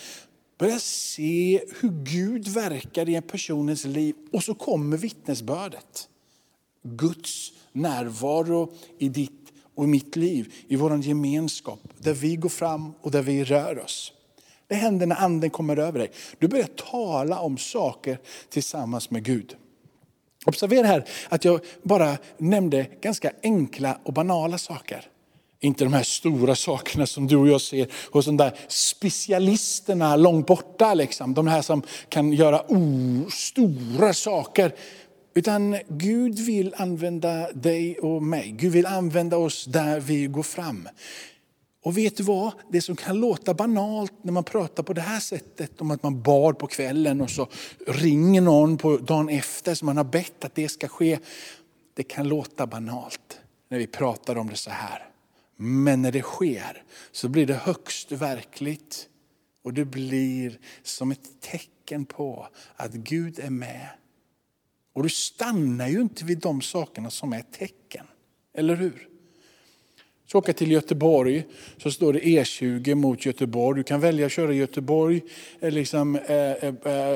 börja 0.57 0.79
se 0.79 1.61
hur 1.79 2.03
Gud 2.03 2.47
verkar 2.47 3.09
i 3.09 3.15
en 3.15 3.23
personens 3.23 3.85
liv. 3.85 4.15
Och 4.31 4.43
så 4.43 4.53
kommer 4.53 4.97
vittnesbördet. 4.97 6.09
Guds 6.83 7.51
närvaro 7.71 8.73
i 8.97 9.09
ditt 9.09 9.46
och 9.77 9.83
i 9.83 9.87
mitt 9.87 10.15
liv, 10.15 10.53
i 10.67 10.75
vår 10.75 10.97
gemenskap, 10.97 11.79
där 11.97 12.13
vi 12.13 12.35
går 12.35 12.49
fram 12.49 12.93
och 13.01 13.11
där 13.11 13.21
vi 13.21 13.43
rör 13.43 13.79
oss. 13.79 14.13
Det 14.67 14.75
händer 14.75 15.05
när 15.05 15.15
anden 15.15 15.49
kommer 15.49 15.77
över 15.77 15.99
dig. 15.99 16.11
Du 16.39 16.47
börjar 16.47 16.67
tala 16.91 17.39
om 17.39 17.57
saker 17.57 18.19
tillsammans 18.49 19.09
med 19.09 19.23
Gud. 19.23 19.55
Observera 20.45 20.87
här 20.87 21.05
att 21.29 21.45
jag 21.45 21.59
bara 21.83 22.17
nämnde 22.37 22.87
ganska 23.01 23.31
enkla 23.43 23.99
och 24.03 24.13
banala 24.13 24.57
saker. 24.57 25.05
Inte 25.59 25.83
de 25.83 25.93
här 25.93 26.03
stora 26.03 26.55
sakerna 26.55 27.05
som 27.05 27.27
du 27.27 27.35
och 27.35 27.47
jag 27.47 27.61
ser 27.61 27.87
hos 28.11 28.25
de 28.25 28.37
där 28.37 28.57
specialisterna 28.67 30.15
långt 30.15 30.47
borta. 30.47 30.93
Liksom. 30.93 31.33
De 31.33 31.47
här 31.47 31.61
som 31.61 31.81
kan 32.09 32.33
göra 32.33 32.63
oh, 32.67 33.29
stora 33.29 34.13
saker. 34.13 34.75
Utan 35.37 35.77
Gud 35.87 36.39
vill 36.39 36.73
använda 36.77 37.51
dig 37.51 37.99
och 37.99 38.23
mig. 38.23 38.51
Gud 38.51 38.71
vill 38.71 38.85
använda 38.85 39.37
oss 39.37 39.65
där 39.65 39.99
vi 39.99 40.27
går 40.27 40.43
fram. 40.43 40.89
Och 41.83 41.97
vet 41.97 42.17
du 42.17 42.23
vad? 42.23 42.51
Det 42.71 42.81
som 42.81 42.95
kan 42.95 43.19
låta 43.19 43.53
banalt 43.53 44.13
när 44.21 44.31
man 44.31 44.43
pratar 44.43 44.83
på 44.83 44.93
det 44.93 45.01
här 45.01 45.19
sättet, 45.19 45.81
om 45.81 45.91
att 45.91 46.03
man 46.03 46.21
bad 46.21 46.59
på 46.59 46.67
kvällen 46.67 47.21
och 47.21 47.29
så 47.29 47.47
ringer 47.87 48.41
någon 48.41 48.77
på 48.77 48.97
dagen 48.97 49.29
efter 49.29 49.75
som 49.75 49.85
man 49.85 49.97
har 49.97 50.03
bett 50.03 50.43
att 50.45 50.55
det 50.55 50.69
ska 50.69 50.87
ske. 50.87 51.19
Det 51.93 52.03
kan 52.03 52.27
låta 52.27 52.67
banalt 52.67 53.39
när 53.69 53.77
vi 53.77 53.87
pratar 53.87 54.37
om 54.37 54.49
det 54.49 54.55
så 54.55 54.69
här. 54.69 55.09
Men 55.57 56.01
när 56.01 56.11
det 56.11 56.21
sker 56.21 56.83
så 57.11 57.29
blir 57.29 57.45
det 57.45 57.53
högst 57.53 58.11
verkligt. 58.11 59.09
Och 59.63 59.73
det 59.73 59.85
blir 59.85 60.59
som 60.83 61.11
ett 61.11 61.41
tecken 61.41 62.05
på 62.05 62.47
att 62.75 62.93
Gud 62.93 63.39
är 63.39 63.49
med. 63.49 63.87
Och 64.97 65.03
du 65.03 65.09
stannar 65.09 65.87
ju 65.87 66.01
inte 66.01 66.25
vid 66.25 66.37
de 66.37 66.61
sakerna 66.61 67.09
som 67.09 67.33
är 67.33 67.41
tecken. 67.41 68.05
Eller 68.53 68.75
hur? 68.75 69.07
Så 70.25 70.37
åka 70.37 70.53
till 70.53 70.71
Göteborg 70.71 71.45
så 71.77 71.91
står 71.91 72.13
det 72.13 72.19
E20 72.19 72.95
mot 72.95 73.25
Göteborg. 73.25 73.79
Du 73.79 73.83
kan 73.83 73.99
välja 73.99 74.25
att 74.25 74.31
köra 74.31 74.53
Göteborg 74.53 75.21
eh, 75.59 75.71
liksom, 75.71 76.15
eh 76.15 76.31
eh, 76.31 76.75
eh, 76.85 77.11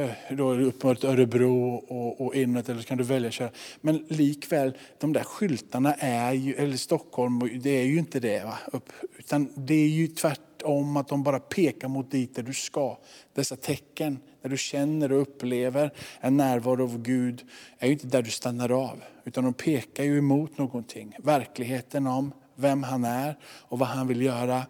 eh, 0.00 0.10
då 0.30 0.52
är 0.52 0.58
det 0.58 0.64
upp 0.64 0.82
mot 0.82 1.04
Örebro 1.04 1.74
och, 1.74 2.20
och 2.20 2.34
inåt 2.34 2.68
eller 2.68 2.80
så 2.80 2.86
kan 2.86 2.98
du 2.98 3.04
välja 3.04 3.28
att 3.28 3.34
köra. 3.34 3.50
Men 3.80 4.04
likväl, 4.08 4.72
de 4.98 5.12
där 5.12 5.24
skyltarna 5.24 5.94
är 5.94 6.32
ju, 6.32 6.54
eller 6.54 6.76
Stockholm, 6.76 7.60
det 7.62 7.70
är 7.70 7.84
ju 7.84 7.98
inte 7.98 8.20
det. 8.20 8.44
Va? 8.44 8.58
Upp, 8.72 8.92
utan 9.18 9.48
det 9.54 9.74
är 9.74 9.88
ju 9.88 10.06
tvärtom 10.06 10.96
att 10.96 11.08
de 11.08 11.22
bara 11.22 11.40
pekar 11.40 11.88
mot 11.88 12.10
dit 12.10 12.34
där 12.34 12.42
du 12.42 12.54
ska. 12.54 12.98
Dessa 13.34 13.56
tecken, 13.56 14.18
där 14.42 14.48
du 14.48 14.56
känner 14.56 15.12
och 15.12 15.22
upplever 15.22 15.92
en 16.20 16.36
närvaro 16.36 16.82
av 16.82 17.02
Gud, 17.02 17.44
är 17.78 17.86
ju 17.86 17.92
inte 17.92 18.06
där 18.06 18.22
du 18.22 18.30
stannar 18.30 18.70
av. 18.70 19.02
Utan 19.24 19.44
de 19.44 19.54
pekar 19.54 20.04
ju 20.04 20.18
emot 20.18 20.58
någonting. 20.58 21.16
Verkligheten 21.18 22.06
om 22.06 22.32
vem 22.54 22.82
han 22.82 23.04
är 23.04 23.38
och 23.44 23.78
vad 23.78 23.88
han 23.88 24.08
vill 24.08 24.22
göra 24.22 24.66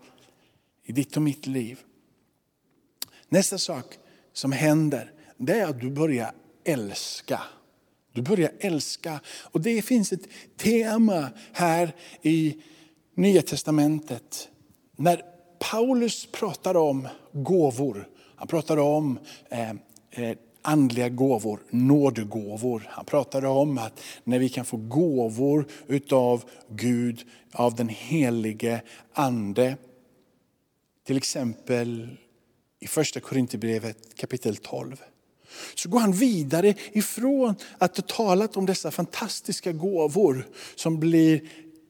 i 0.84 0.92
ditt 0.92 1.16
och 1.16 1.22
mitt 1.22 1.46
liv. 1.46 1.80
Nästa 3.28 3.58
sak 3.58 3.98
som 4.32 4.52
händer, 4.52 5.12
det 5.36 5.60
är 5.60 5.66
att 5.66 5.80
du 5.80 5.90
börjar 5.90 6.32
älska. 6.64 7.40
Du 8.12 8.22
börjar 8.22 8.52
älska. 8.60 9.20
Och 9.42 9.60
det 9.60 9.82
finns 9.82 10.12
ett 10.12 10.28
tema 10.56 11.28
här 11.52 11.94
i 12.22 12.62
Nya 13.14 13.42
Testamentet. 13.42 14.48
När 14.96 15.22
Paulus 15.70 16.26
pratar 16.32 16.76
om 16.76 17.08
gåvor, 17.32 18.08
han 18.42 18.48
pratade 18.48 18.80
om 18.80 19.18
eh, 19.50 19.70
eh, 20.10 20.36
andliga 20.62 21.08
gåvor, 21.08 21.60
nådegåvor. 21.70 22.88
Han 22.88 23.04
pratade 23.04 23.48
om 23.48 23.78
att 23.78 24.00
när 24.24 24.38
vi 24.38 24.48
kan 24.48 24.64
få 24.64 24.76
gåvor 24.76 25.66
utav 25.86 26.44
Gud, 26.68 27.24
av 27.52 27.74
den 27.74 27.88
helige 27.88 28.82
Ande. 29.12 29.76
Till 31.06 31.16
exempel 31.16 32.08
i 32.80 32.86
första 32.86 33.20
Korinthierbrevet 33.20 34.14
kapitel 34.16 34.56
12. 34.56 35.02
Så 35.74 35.88
går 35.88 36.00
han 36.00 36.12
vidare 36.12 36.74
ifrån 36.92 37.54
att 37.78 37.96
ha 37.96 38.04
talat 38.04 38.56
om 38.56 38.66
dessa 38.66 38.90
fantastiska 38.90 39.72
gåvor 39.72 40.46
som 40.74 41.00
blir 41.00 41.40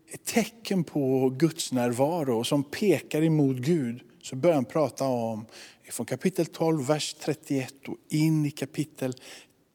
ett 0.08 0.24
tecken 0.24 0.84
på 0.84 1.28
Guds 1.28 1.72
närvaro 1.72 2.38
och 2.38 2.46
som 2.46 2.64
pekar 2.64 3.22
emot 3.22 3.56
Gud. 3.56 4.02
Så 4.22 4.36
börjar 4.36 4.54
han 4.54 4.64
prata 4.64 5.04
om 5.04 5.46
från 5.90 6.06
kapitel 6.06 6.46
12, 6.46 6.86
vers 6.86 7.14
31 7.14 7.74
och 7.88 7.96
in 8.08 8.46
i 8.46 8.50
kapitel 8.50 9.14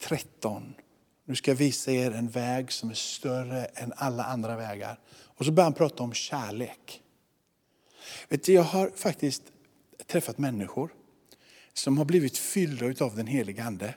13. 0.02 0.74
Nu 1.26 1.36
ska 1.36 1.52
jag 1.52 1.56
visa 1.56 1.92
er 1.92 2.12
en 2.12 2.30
väg 2.30 2.72
som 2.72 2.90
är 2.90 2.94
större 2.94 3.66
än 3.66 3.94
alla 3.96 4.24
andra 4.24 4.56
vägar. 4.56 5.00
Och 5.10 5.46
så 5.46 5.52
börjar 5.52 5.66
han 5.66 5.74
prata 5.74 6.04
om 6.04 6.14
kärlek. 6.14 7.02
Vet 8.30 8.44
du, 8.44 8.54
jag 8.54 8.64
har 8.64 8.92
faktiskt 8.96 9.44
träffat 10.08 10.38
människor 10.38 10.94
som 11.74 11.98
har 11.98 12.06
blivit 12.06 12.38
fyllda 12.38 13.06
av 13.06 13.16
den 13.16 13.28
heliga 13.28 13.64
Ande. 13.64 13.96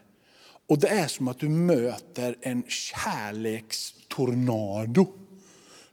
Och 0.66 0.78
det 0.78 0.88
är 0.88 1.06
som 1.06 1.28
att 1.28 1.38
du 1.38 1.48
möter 1.48 2.36
en 2.40 2.62
kärlekstornado. 2.68 5.19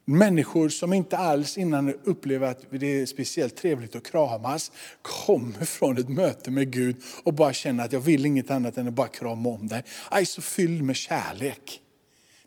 Människor 0.09 0.69
som 0.69 0.93
inte 0.93 1.17
alls 1.17 1.57
innan 1.57 1.93
upplever 2.03 2.47
att 2.47 2.65
det 2.71 3.01
är 3.01 3.05
speciellt 3.05 3.55
trevligt 3.55 3.95
att 3.95 4.11
kramas, 4.11 4.71
kommer 5.01 5.65
från 5.65 5.97
ett 5.97 6.09
möte 6.09 6.51
med 6.51 6.71
Gud 6.71 6.95
och 7.23 7.33
bara 7.33 7.53
känner 7.53 7.85
att 7.85 7.91
jag 7.91 7.99
vill 7.99 8.25
inget 8.25 8.51
annat 8.51 8.77
än 8.77 8.87
att 8.87 8.93
bara 8.93 9.07
krama 9.07 9.49
om 9.49 9.67
dig. 9.67 9.83
Jag 10.11 10.21
är 10.21 10.25
så 10.25 10.41
fylld 10.41 10.81
med 10.81 10.95
kärlek. 10.95 11.81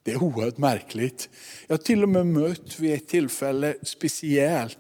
Det 0.03 0.13
är 0.13 0.23
oerhört 0.23 0.59
märkligt. 0.59 1.29
Jag 1.67 1.77
har 1.77 1.83
till 1.83 2.03
och 2.03 2.09
med 2.09 2.27
mött 2.27 2.81
vid 2.81 2.95
ett 2.95 3.09
tillfälle 3.09 3.75
speciellt 3.83 4.79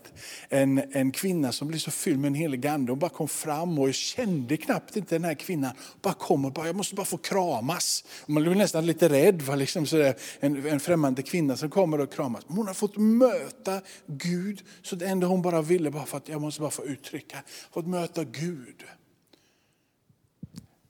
en, 0.48 0.82
en 0.92 1.12
kvinna 1.12 1.52
som 1.52 1.68
blev 1.68 1.78
så 1.78 1.90
fylld 1.90 2.18
med 2.18 2.28
en 2.28 2.34
helig 2.34 2.66
ande. 2.66 2.92
Hon 2.92 2.98
bara 2.98 3.10
kom 3.10 3.28
fram 3.28 3.78
och 3.78 3.88
jag 3.88 3.94
kände 3.94 4.56
knappt 4.56 4.96
inte 4.96 5.14
den 5.14 5.24
här 5.24 5.34
kvinnan. 5.34 5.72
Bara 6.02 6.14
kom 6.14 6.44
och 6.44 6.52
bara, 6.52 6.66
jag 6.66 6.76
måste 6.76 6.94
bara 6.94 7.06
få 7.06 7.16
kramas. 7.16 8.04
Man 8.26 8.42
blir 8.42 8.54
nästan 8.54 8.86
lite 8.86 9.08
rädd 9.08 9.42
för 9.42 9.56
liksom 9.56 9.86
sådär, 9.86 10.14
en, 10.40 10.66
en 10.66 10.80
främmande 10.80 11.22
kvinna 11.22 11.56
som 11.56 11.70
kommer 11.70 12.00
och 12.00 12.12
kramas. 12.12 12.44
Men 12.48 12.56
hon 12.56 12.66
har 12.66 12.74
fått 12.74 12.96
möta 12.96 13.80
Gud 14.06 14.62
så 14.82 14.96
det 14.96 15.06
enda 15.06 15.26
hon 15.26 15.42
bara 15.42 15.62
ville, 15.62 15.90
bara 15.90 16.06
för 16.06 16.16
att 16.16 16.28
jag 16.28 16.40
måste 16.40 16.60
bara 16.60 16.70
få 16.70 16.84
uttrycka, 16.84 17.42
fått 17.70 17.86
möta 17.86 18.24
Gud. 18.24 18.84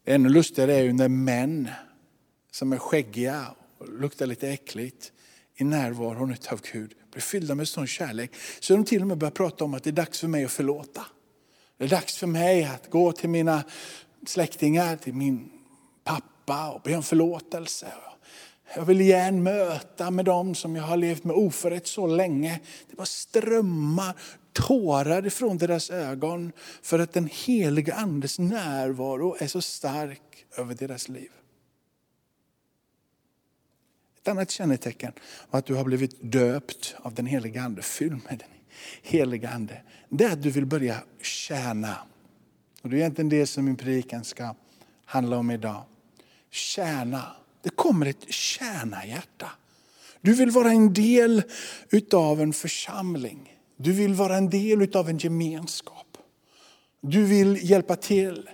Ännu 0.04 0.28
lustigare 0.28 0.74
är 0.74 0.82
ju 0.82 0.92
när 0.92 1.08
män 1.08 1.68
som 2.50 2.72
är 2.72 2.78
skäggiga 2.78 3.46
och 3.80 4.00
luktar 4.00 4.26
lite 4.26 4.48
äckligt 4.48 5.12
i 5.56 5.64
närvaron 5.64 6.36
av 6.50 6.60
Gud 6.72 6.94
blir 7.10 7.22
fyllda 7.22 7.54
med 7.54 7.68
sån 7.68 7.86
kärlek 7.86 8.30
så 8.60 8.72
de 8.72 8.84
till 8.84 9.02
och 9.02 9.08
med 9.08 9.18
börjar 9.18 9.30
prata 9.30 9.64
om 9.64 9.74
att 9.74 9.84
det 9.84 9.90
är 9.90 9.92
dags 9.92 10.20
för 10.20 10.28
mig 10.28 10.44
att 10.44 10.52
förlåta. 10.52 11.06
Det 11.78 11.84
är 11.84 11.88
dags 11.88 12.16
för 12.16 12.26
mig 12.26 12.64
att 12.64 12.90
gå 12.90 13.12
till 13.12 13.28
mina 13.28 13.64
släktingar, 14.26 14.96
till 14.96 15.14
min 15.14 15.50
pappa 16.04 16.70
och 16.70 16.82
be 16.82 16.96
om 16.96 17.02
förlåtelse. 17.02 17.86
Jag 18.74 18.84
vill 18.84 19.00
igen 19.00 19.42
möta 19.42 20.10
med 20.10 20.24
dem 20.24 20.54
som 20.54 20.76
jag 20.76 20.82
har 20.82 20.96
levt 20.96 21.24
med 21.24 21.36
oförrätt 21.36 21.86
så 21.86 22.06
länge. 22.06 22.60
Det 22.90 22.96
bara 22.96 23.06
strömmar 23.06 24.16
tårar 24.52 25.26
ifrån 25.26 25.58
deras 25.58 25.90
ögon 25.90 26.52
för 26.82 26.98
att 26.98 27.12
den 27.12 27.28
heliga 27.32 27.94
andes 27.94 28.38
närvaro 28.38 29.36
är 29.38 29.46
så 29.46 29.62
stark 29.62 30.46
över 30.56 30.74
deras 30.74 31.08
liv. 31.08 31.30
Ett 34.22 34.28
annat 34.28 34.50
kännetecken 34.50 35.12
var 35.50 35.58
att 35.58 35.66
du 35.66 35.74
har 35.74 35.84
blivit 35.84 36.32
döpt 36.32 36.94
av 36.98 37.14
den 37.14 37.26
heliga 37.26 37.62
Ande, 37.62 37.82
fylld 37.82 38.20
med 38.28 38.38
den 38.38 38.48
heliga 39.02 39.50
Ande. 39.50 39.82
Det 40.08 40.24
är 40.24 40.32
att 40.32 40.42
du 40.42 40.50
vill 40.50 40.66
börja 40.66 41.02
tjäna. 41.22 41.96
Och 42.82 42.90
det 42.90 42.96
är 42.96 42.98
egentligen 42.98 43.28
det 43.28 43.46
som 43.46 43.64
min 43.64 43.76
predikan 43.76 44.24
ska 44.24 44.54
handla 45.04 45.36
om 45.36 45.50
idag. 45.50 45.82
Tjäna. 46.50 47.36
Det 47.62 47.70
kommer 47.70 48.06
ett 48.06 48.32
tjänarhjärta. 48.32 49.50
Du 50.20 50.34
vill 50.34 50.50
vara 50.50 50.70
en 50.70 50.92
del 50.92 51.42
utav 51.90 52.40
en 52.40 52.52
församling. 52.52 53.56
Du 53.76 53.92
vill 53.92 54.14
vara 54.14 54.36
en 54.36 54.50
del 54.50 54.82
utav 54.82 55.08
en 55.08 55.18
gemenskap. 55.18 56.18
Du 57.00 57.24
vill 57.24 57.70
hjälpa 57.70 57.96
till. 57.96 58.50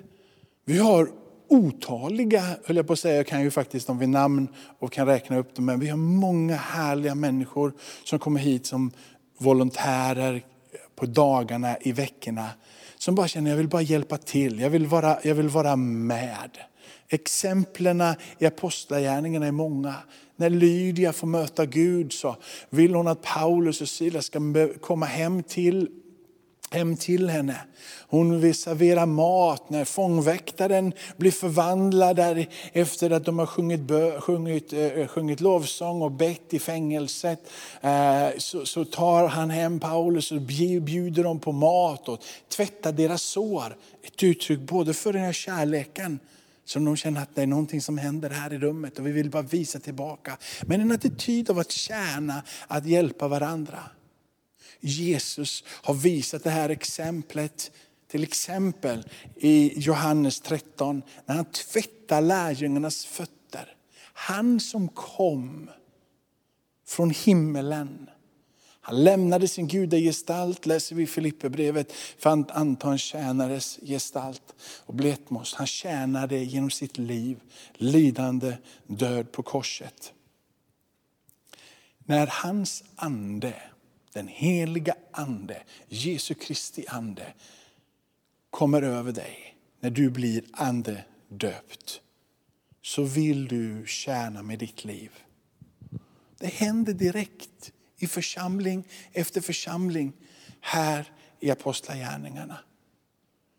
Vi 0.64 0.78
har 0.78 1.10
otaliga, 1.48 2.56
höll 2.64 2.76
jag 2.76 2.86
på 2.86 2.92
att 2.92 2.98
säga, 2.98 3.16
jag 3.16 3.26
kan 3.26 3.42
ju 3.42 3.50
faktiskt 3.50 3.86
dem 3.86 3.98
vid 3.98 4.08
namn 4.08 4.48
och 4.78 4.92
kan 4.92 5.06
räkna 5.06 5.38
upp 5.38 5.54
dem, 5.54 5.64
men 5.64 5.80
vi 5.80 5.88
har 5.88 5.96
många 5.96 6.56
härliga 6.56 7.14
människor 7.14 7.72
som 8.04 8.18
kommer 8.18 8.40
hit 8.40 8.66
som 8.66 8.90
volontärer 9.38 10.42
på 10.96 11.06
dagarna, 11.06 11.76
i 11.80 11.92
veckorna. 11.92 12.48
Som 12.98 13.14
bara 13.14 13.28
känner, 13.28 13.50
jag 13.50 13.56
vill 13.56 13.68
bara 13.68 13.82
hjälpa 13.82 14.16
till, 14.16 14.60
jag 14.60 14.70
vill 14.70 14.86
vara, 14.86 15.18
jag 15.22 15.34
vill 15.34 15.48
vara 15.48 15.76
med. 15.76 16.50
Exemplen 17.08 18.02
i 18.38 18.46
apostlagärningarna 18.46 19.46
är 19.46 19.52
många. 19.52 19.94
När 20.36 20.50
Lydia 20.50 21.12
får 21.12 21.26
möta 21.26 21.66
Gud 21.66 22.12
så 22.12 22.36
vill 22.70 22.94
hon 22.94 23.08
att 23.08 23.22
Paulus 23.22 23.80
och 23.80 23.88
Silas 23.88 24.24
ska 24.24 24.68
komma 24.80 25.06
hem 25.06 25.42
till 25.42 25.88
hem 26.70 26.96
till 26.96 27.30
henne. 27.30 27.56
Hon 28.08 28.40
vill 28.40 28.54
servera 28.54 29.06
mat 29.06 29.70
när 29.70 29.84
fångväktaren 29.84 30.92
blir 31.16 31.30
förvandlad 31.30 32.16
där 32.16 32.46
efter 32.72 33.10
att 33.10 33.24
de 33.24 33.38
har 33.38 33.46
sjungit, 33.46 33.80
bö, 33.80 34.20
sjungit, 34.20 34.72
äh, 34.72 35.06
sjungit 35.06 35.40
lovsång 35.40 36.02
och 36.02 36.12
bett 36.12 36.54
i 36.54 36.58
fängelset. 36.58 37.40
Äh, 37.80 38.28
så, 38.38 38.66
så, 38.66 38.84
tar 38.84 39.28
han 39.28 39.50
hem 39.50 39.80
Paulus 39.80 40.32
och 40.32 40.40
bjuder 40.40 41.24
dem 41.24 41.40
på 41.40 41.52
mat 41.52 42.08
och 42.08 42.20
tvättar 42.48 42.92
deras 42.92 43.22
sår. 43.22 43.76
Ett 44.06 44.22
uttryck 44.22 44.60
både 44.60 44.94
för 44.94 45.12
den 45.12 45.22
här 45.22 45.32
kärleken 45.32 46.18
som 46.64 46.84
de 46.84 46.96
känner 46.96 47.22
att 47.22 47.34
det 47.34 47.42
är 47.42 47.46
någonting 47.46 47.80
som 47.80 47.98
händer 47.98 48.30
här 48.30 48.52
i 48.52 48.58
rummet 48.58 48.98
och 48.98 49.06
vi 49.06 49.12
vill 49.12 49.30
bara 49.30 49.42
visa 49.42 49.78
tillbaka. 49.78 50.36
Men 50.62 50.80
en 50.80 50.92
attityd 50.92 51.50
av 51.50 51.58
att 51.58 51.70
tjäna, 51.70 52.42
att 52.66 52.86
hjälpa 52.86 53.28
varandra. 53.28 53.78
Jesus 54.80 55.64
har 55.66 55.94
visat 55.94 56.44
det 56.44 56.50
här 56.50 56.68
exemplet 56.68 57.70
till 58.08 58.22
exempel 58.22 59.04
i 59.36 59.80
Johannes 59.80 60.40
13 60.40 61.02
när 61.26 61.34
han 61.34 61.44
tvättar 61.44 62.20
lärjungarnas 62.20 63.04
fötter. 63.04 63.74
Han 64.12 64.60
som 64.60 64.88
kom 64.88 65.70
från 66.86 67.10
himmelen. 67.10 68.10
Han 68.80 69.04
lämnade 69.04 69.48
sin 69.48 69.68
gudagestalt, 69.68 70.66
läser 70.66 70.96
vi 70.96 71.02
i 71.02 71.06
Filipperbrevet, 71.06 71.92
för 71.92 72.30
att 72.30 72.50
anta 72.50 72.90
en 72.90 72.98
tjänares 72.98 73.78
gestalt 73.82 74.54
och 74.60 74.94
bletmos. 74.94 75.54
Han 75.54 75.66
tjänade 75.66 76.38
genom 76.38 76.70
sitt 76.70 76.98
liv, 76.98 77.40
lidande, 77.74 78.56
död 78.86 79.32
på 79.32 79.42
korset. 79.42 80.12
När 81.98 82.26
hans 82.26 82.84
ande 82.96 83.54
den 84.16 84.28
heliga 84.28 84.94
ande, 85.10 85.62
Jesu 85.88 86.34
Kristi 86.34 86.84
ande, 86.88 87.32
kommer 88.50 88.82
över 88.82 89.12
dig 89.12 89.56
när 89.80 89.90
du 89.90 90.10
blir 90.10 90.44
andedöpt 90.52 92.00
så 92.82 93.02
vill 93.02 93.48
du 93.48 93.86
tjäna 93.86 94.42
med 94.42 94.58
ditt 94.58 94.84
liv. 94.84 95.10
Det 96.38 96.46
händer 96.46 96.92
direkt 96.92 97.72
i 97.98 98.06
församling 98.06 98.84
efter 99.12 99.40
församling 99.40 100.12
här 100.60 101.12
i 101.40 101.50
Apostlagärningarna. 101.50 102.58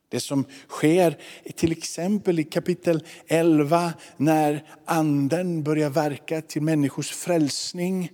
Det 0.09 0.19
som 0.19 0.45
sker 0.67 1.17
till 1.55 1.71
exempel 1.71 2.39
i 2.39 2.43
kapitel 2.43 3.03
11 3.27 3.93
när 4.17 4.69
anden 4.85 5.63
börjar 5.63 5.89
verka 5.89 6.41
till 6.41 6.61
människors 6.61 7.11
frälsning 7.11 8.11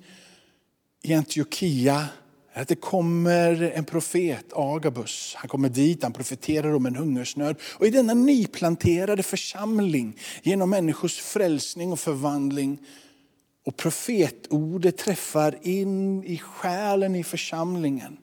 i 1.02 1.14
Antiochia 1.14 2.10
att 2.54 2.68
det 2.68 2.76
kommer 2.76 3.62
en 3.62 3.86
profet, 3.86 4.46
Agabus. 4.56 5.34
Han 5.38 5.50
kommer 5.50 5.70
dit, 5.70 6.04
han 6.04 6.14
profeterar 6.14 6.74
om 6.74 6.86
en 6.86 6.96
hungersnöd. 6.96 7.56
Och 7.62 7.88
i 7.88 7.90
denna 7.90 8.14
nyplanterade 8.14 9.24
församling, 9.24 10.20
genom 10.44 10.70
människors 10.70 11.20
frälsning 11.20 11.92
och 11.92 12.00
förvandling, 12.00 12.80
och 13.66 13.78
profetordet 13.78 14.98
träffar 14.98 15.60
in 15.62 16.24
i 16.24 16.38
själen 16.38 17.16
i 17.16 17.24
församlingen. 17.24 18.18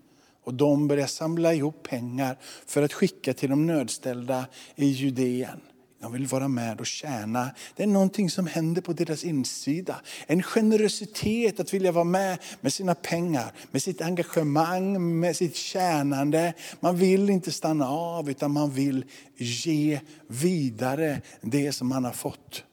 Och 0.45 0.55
de 0.55 0.89
börjar 0.89 1.07
samla 1.07 1.55
ihop 1.55 1.83
pengar 1.83 2.39
för 2.67 2.83
att 2.83 2.93
skicka 2.93 3.35
till 3.35 3.51
de 3.51 3.67
nödställda 3.67 4.47
i 4.77 4.87
Judeen. 4.87 5.61
De 6.01 6.13
vill 6.13 6.27
vara 6.27 6.49
med 6.49 6.81
och 6.81 6.87
tjäna. 6.87 7.51
Det 7.77 7.83
är 7.83 7.87
någonting 7.87 8.31
som 8.31 8.47
händer 8.47 8.83
på 8.83 8.93
deras 8.93 9.25
insida. 9.25 10.01
En 10.27 10.43
generositet 10.43 11.61
att 11.61 11.75
vilja 11.75 11.93
vara 11.93 12.05
med 12.05 12.39
med 12.61 12.73
sina 12.73 12.95
pengar, 12.95 13.53
med 13.71 13.83
sitt 13.83 14.01
engagemang, 14.01 15.19
med 15.21 15.37
sitt 15.37 15.57
tjänande. 15.57 16.55
Man 16.81 16.97
vill 16.97 17.31
inte 17.31 17.53
stanna 17.53 17.89
av 17.89 18.31
utan 18.31 18.51
man 18.51 18.71
vill 18.71 19.05
ge 19.37 20.01
vidare 20.27 21.23
det 21.41 21.73
som 21.73 21.89
man 21.89 22.05
har 22.05 22.13
fått. 22.13 22.65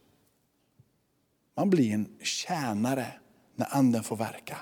Man 1.58 1.70
blir 1.70 1.94
en 1.94 2.08
tjänare 2.24 3.08
när 3.56 3.76
anden 3.76 4.04
får 4.04 4.16
verka. 4.16 4.58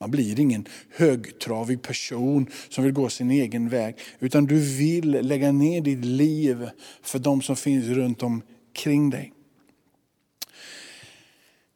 Man 0.00 0.10
blir 0.10 0.40
ingen 0.40 0.66
högtravig 0.90 1.82
person 1.82 2.50
som 2.68 2.84
vill 2.84 2.92
gå 2.92 3.08
sin 3.08 3.30
egen 3.30 3.68
väg. 3.68 3.96
Utan 4.18 4.46
du 4.46 4.76
vill 4.76 5.10
lägga 5.10 5.52
ner 5.52 5.80
ditt 5.80 6.04
liv 6.04 6.68
för 7.02 7.18
de 7.18 7.42
som 7.42 7.56
finns 7.56 7.86
runt 7.86 8.22
omkring 8.22 9.10
dig. 9.10 9.32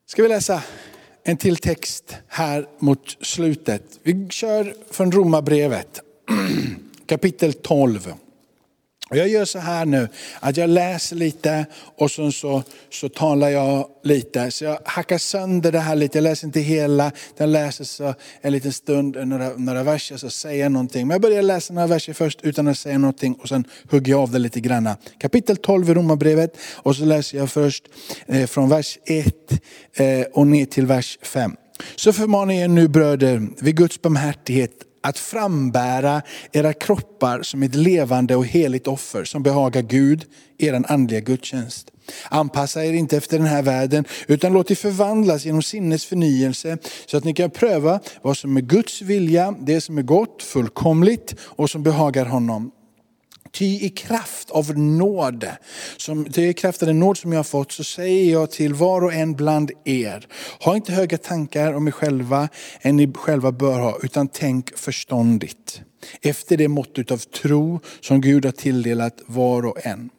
Ska 0.06 0.22
vi 0.22 0.28
läsa 0.28 0.62
en 1.24 1.36
till 1.36 1.56
text 1.56 2.16
här 2.28 2.66
mot 2.78 3.16
slutet. 3.20 4.00
Vi 4.02 4.28
kör 4.30 4.74
från 4.90 5.12
Romarbrevet 5.12 6.00
kapitel 7.06 7.52
12. 7.52 8.12
Jag 9.16 9.28
gör 9.28 9.44
så 9.44 9.58
här 9.58 9.84
nu, 9.84 10.08
att 10.40 10.56
jag 10.56 10.70
läser 10.70 11.16
lite 11.16 11.66
och 11.96 12.10
sen 12.10 12.32
så, 12.32 12.62
så 12.90 13.08
talar 13.08 13.48
jag 13.48 13.88
lite. 14.02 14.50
Så 14.50 14.64
jag 14.64 14.78
hackar 14.84 15.18
sönder 15.18 15.72
det 15.72 15.78
här 15.78 15.96
lite, 15.96 16.18
jag 16.18 16.22
läser 16.22 16.46
inte 16.46 16.60
hela, 16.60 17.12
jag 17.36 17.48
läser 17.48 17.84
så 17.84 18.14
en 18.40 18.52
liten 18.52 18.72
stund, 18.72 19.28
några, 19.28 19.48
några 19.56 19.82
verser, 19.82 20.16
så 20.16 20.30
säger 20.30 20.62
jag 20.62 20.72
någonting. 20.72 21.06
Men 21.06 21.14
jag 21.14 21.22
börjar 21.22 21.42
läsa 21.42 21.74
några 21.74 21.86
verser 21.86 22.12
först 22.12 22.40
utan 22.42 22.68
att 22.68 22.78
säga 22.78 22.98
någonting 22.98 23.34
och 23.34 23.48
sen 23.48 23.64
hugger 23.90 24.12
jag 24.12 24.20
av 24.20 24.30
det 24.30 24.38
lite 24.38 24.60
grann. 24.60 24.88
Kapitel 25.18 25.56
12 25.56 25.90
i 25.90 25.94
Romarbrevet 25.94 26.56
och 26.74 26.96
så 26.96 27.04
läser 27.04 27.38
jag 27.38 27.50
först 27.50 27.84
eh, 28.26 28.46
från 28.46 28.68
vers 28.68 28.98
1 29.04 29.52
eh, 29.94 30.20
och 30.32 30.46
ner 30.46 30.66
till 30.66 30.86
vers 30.86 31.18
5. 31.22 31.56
Så 31.96 32.12
förmanar 32.12 32.54
jag 32.54 32.70
nu 32.70 32.88
bröder 32.88 33.48
vid 33.60 33.76
Guds 33.76 34.02
barmhärtighet 34.02 34.72
att 35.02 35.18
frambära 35.18 36.22
era 36.52 36.72
kroppar 36.72 37.42
som 37.42 37.62
ett 37.62 37.74
levande 37.74 38.36
och 38.36 38.46
heligt 38.46 38.86
offer 38.86 39.24
som 39.24 39.42
behagar 39.42 39.82
Gud, 39.82 40.24
er 40.58 40.82
andliga 40.88 41.20
gudstjänst. 41.20 41.90
Anpassa 42.28 42.84
er 42.84 42.92
inte 42.92 43.16
efter 43.16 43.38
den 43.38 43.46
här 43.46 43.62
världen, 43.62 44.04
utan 44.26 44.52
låt 44.52 44.70
er 44.70 44.74
förvandlas 44.74 45.44
genom 45.44 45.62
sinnets 45.62 46.04
förnyelse, 46.04 46.78
så 47.06 47.16
att 47.16 47.24
ni 47.24 47.34
kan 47.34 47.50
pröva 47.50 48.00
vad 48.22 48.36
som 48.36 48.56
är 48.56 48.60
Guds 48.60 49.02
vilja, 49.02 49.54
det 49.60 49.80
som 49.80 49.98
är 49.98 50.02
gott, 50.02 50.42
fullkomligt 50.42 51.34
och 51.40 51.70
som 51.70 51.82
behagar 51.82 52.26
honom. 52.26 52.70
Ty 53.52 53.64
i 53.64 53.88
kraft 53.88 54.50
av 54.50 54.78
nåd, 54.78 55.46
som, 55.96 56.24
ty 56.24 56.48
i 56.48 56.54
kraft 56.54 56.82
av 56.82 56.86
den 56.86 57.00
nåd 57.00 57.18
som 57.18 57.32
jag 57.32 57.38
har 57.38 57.44
fått 57.44 57.72
så 57.72 57.84
säger 57.84 58.32
jag 58.32 58.50
till 58.50 58.74
var 58.74 59.04
och 59.04 59.12
en 59.12 59.34
bland 59.34 59.70
er, 59.84 60.26
ha 60.60 60.76
inte 60.76 60.92
höga 60.92 61.18
tankar 61.18 61.72
om 61.72 61.88
er 61.88 61.92
själva 61.92 62.48
än 62.80 62.96
ni 62.96 63.12
själva 63.14 63.52
bör 63.52 63.80
ha, 63.80 63.98
utan 64.02 64.28
tänk 64.28 64.78
förståndigt. 64.78 65.82
Efter 66.22 66.56
det 66.56 66.68
måttet 66.68 67.10
av 67.10 67.18
tro 67.18 67.80
som 68.00 68.20
Gud 68.20 68.44
har 68.44 68.52
tilldelat 68.52 69.22
var 69.26 69.66
och 69.66 69.86
en. 69.86 70.10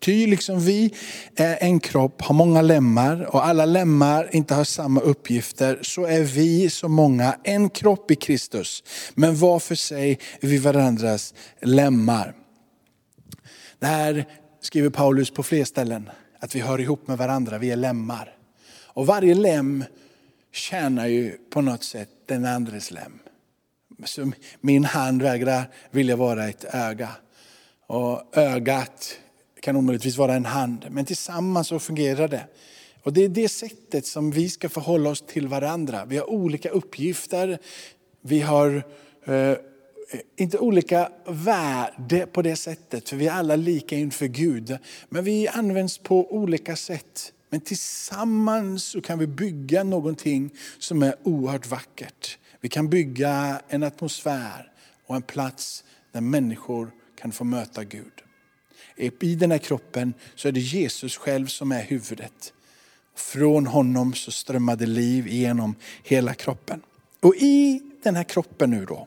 Ty 0.00 0.26
liksom 0.26 0.60
vi 0.60 0.94
är 1.36 1.58
en 1.60 1.80
kropp, 1.80 2.22
har 2.22 2.34
många 2.34 2.62
lemmar 2.62 3.34
och 3.34 3.46
alla 3.46 3.64
lemmar 3.64 4.28
inte 4.32 4.54
har 4.54 4.64
samma 4.64 5.00
uppgifter, 5.00 5.78
så 5.82 6.04
är 6.04 6.20
vi 6.20 6.70
så 6.70 6.88
många 6.88 7.36
en 7.44 7.70
kropp 7.70 8.10
i 8.10 8.16
Kristus. 8.16 8.84
Men 9.14 9.36
var 9.36 9.58
för 9.58 9.74
sig 9.74 10.18
är 10.40 10.46
vi 10.46 10.58
varandras 10.58 11.34
lemmar. 11.60 12.34
Det 13.82 13.88
här 13.88 14.24
skriver 14.60 14.90
Paulus 14.90 15.30
på 15.30 15.42
fler 15.42 15.64
ställen, 15.64 16.10
att 16.38 16.54
vi 16.54 16.60
hör 16.60 16.80
ihop 16.80 17.06
med 17.06 17.18
varandra, 17.18 17.58
vi 17.58 17.70
är 17.70 17.76
lemmar. 17.76 18.36
Och 18.84 19.06
varje 19.06 19.34
lem 19.34 19.84
tjänar 20.52 21.06
ju 21.06 21.36
på 21.50 21.60
något 21.60 21.84
sätt 21.84 22.08
den 22.26 22.44
andres 22.44 22.90
lem. 22.90 23.18
Så 24.04 24.32
min 24.60 24.84
hand 24.84 25.22
vägrar 25.22 25.70
vilja 25.90 26.16
vara 26.16 26.48
ett 26.48 26.64
öga. 26.74 27.08
Och 27.86 28.38
ögat 28.38 29.18
kan 29.60 29.76
omöjligtvis 29.76 30.16
vara 30.16 30.34
en 30.34 30.46
hand, 30.46 30.86
men 30.90 31.04
tillsammans 31.04 31.68
så 31.68 31.78
fungerar 31.78 32.28
det. 32.28 32.46
Och 33.02 33.12
Det 33.12 33.24
är 33.24 33.28
det 33.28 33.48
sättet 33.48 34.06
som 34.06 34.30
vi 34.30 34.48
ska 34.48 34.68
förhålla 34.68 35.10
oss 35.10 35.24
till 35.26 35.48
varandra. 35.48 36.04
Vi 36.04 36.18
har 36.18 36.30
olika 36.30 36.68
uppgifter, 36.68 37.58
vi 38.20 38.40
har 38.40 38.84
eh, 39.24 39.56
inte 40.36 40.58
olika 40.58 41.12
värde 41.26 42.26
på 42.26 42.42
det 42.42 42.56
sättet, 42.56 43.08
för 43.08 43.16
vi 43.16 43.26
är 43.26 43.32
alla 43.32 43.56
lika 43.56 43.96
inför 43.96 44.26
Gud. 44.26 44.78
Men 45.08 45.24
vi 45.24 45.48
används 45.48 45.98
på 45.98 46.34
olika 46.34 46.76
sätt. 46.76 47.32
Men 47.50 47.60
tillsammans 47.60 48.84
så 48.84 49.00
kan 49.00 49.18
vi 49.18 49.26
bygga 49.26 49.84
någonting 49.84 50.50
som 50.78 51.02
är 51.02 51.14
oerhört 51.22 51.66
vackert. 51.66 52.38
Vi 52.60 52.68
kan 52.68 52.88
bygga 52.88 53.60
en 53.68 53.82
atmosfär 53.82 54.72
och 55.06 55.16
en 55.16 55.22
plats 55.22 55.84
där 56.12 56.20
människor 56.20 56.90
kan 57.20 57.32
få 57.32 57.44
möta 57.44 57.84
Gud. 57.84 58.12
I 59.20 59.34
den 59.34 59.50
här 59.50 59.58
kroppen 59.58 60.14
så 60.34 60.48
är 60.48 60.52
det 60.52 60.60
Jesus 60.60 61.16
själv 61.16 61.46
som 61.46 61.72
är 61.72 61.82
huvudet. 61.82 62.52
Från 63.16 63.66
honom 63.66 64.14
så 64.14 64.30
strömmade 64.30 64.86
liv 64.86 65.26
igenom 65.28 65.74
hela 66.04 66.34
kroppen. 66.34 66.82
Och 67.20 67.34
i 67.36 67.80
den 68.02 68.16
här 68.16 68.24
kroppen 68.24 68.70
nu 68.70 68.84
då, 68.84 69.06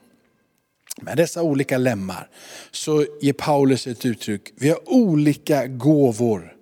med 1.02 1.18
dessa 1.18 1.44
olika 1.44 1.78
lemmar, 1.78 2.30
så 2.72 3.06
ger 3.22 3.34
Paulus 3.34 3.88
ett 3.88 4.06
uttryck. 4.06 4.42
Vi 4.56 4.70
har 4.70 4.90
olika 4.90 5.68
gåvor. 5.68 6.56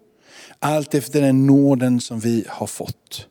Allt 0.59 0.93
efter 0.93 1.21
den 1.21 1.47
nåden 1.47 2.01
som 2.01 2.19
vi 2.19 2.45
har 2.47 2.67
fått. 2.67 3.27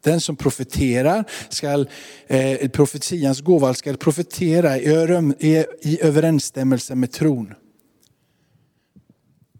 Den 0.00 0.20
som 0.20 0.36
profeterar, 0.36 1.24
ska, 1.48 1.86
eh, 2.26 2.68
profetians 2.68 3.40
gåva 3.40 3.74
ska 3.74 3.94
profetera 3.94 4.78
i, 4.78 5.64
i 5.80 6.02
överensstämmelse 6.02 6.94
med 6.94 7.12
tron. 7.12 7.54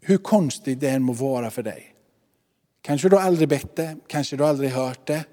Hur 0.01 0.17
konstigt 0.17 0.79
det 0.79 0.89
än 0.89 1.03
må 1.03 1.13
vara 1.13 1.51
för 1.51 1.63
dig. 1.63 1.93
Kanske 2.81 3.09
du 3.09 3.17
aldrig 3.17 3.49
bett 3.49 3.75
det, 3.75 3.97
kanske 4.07 4.35
du 4.37 4.45
aldrig 4.45 4.69
hört 4.69 5.07
det. 5.07 5.23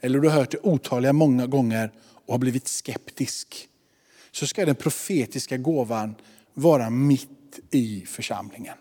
Eller 0.00 0.18
du 0.18 0.28
har 0.28 0.36
hört 0.36 0.50
det 0.50 0.58
otaliga 0.62 1.12
många 1.12 1.46
gånger 1.46 1.92
och 2.26 2.34
har 2.34 2.38
blivit 2.38 2.68
skeptisk. 2.68 3.68
Så 4.34 4.46
ska 4.46 4.66
den 4.66 4.74
profetiska 4.74 5.56
gåvan 5.56 6.14
vara 6.54 6.90
mitt 6.90 7.60
i 7.70 8.04
församlingen. 8.06 8.76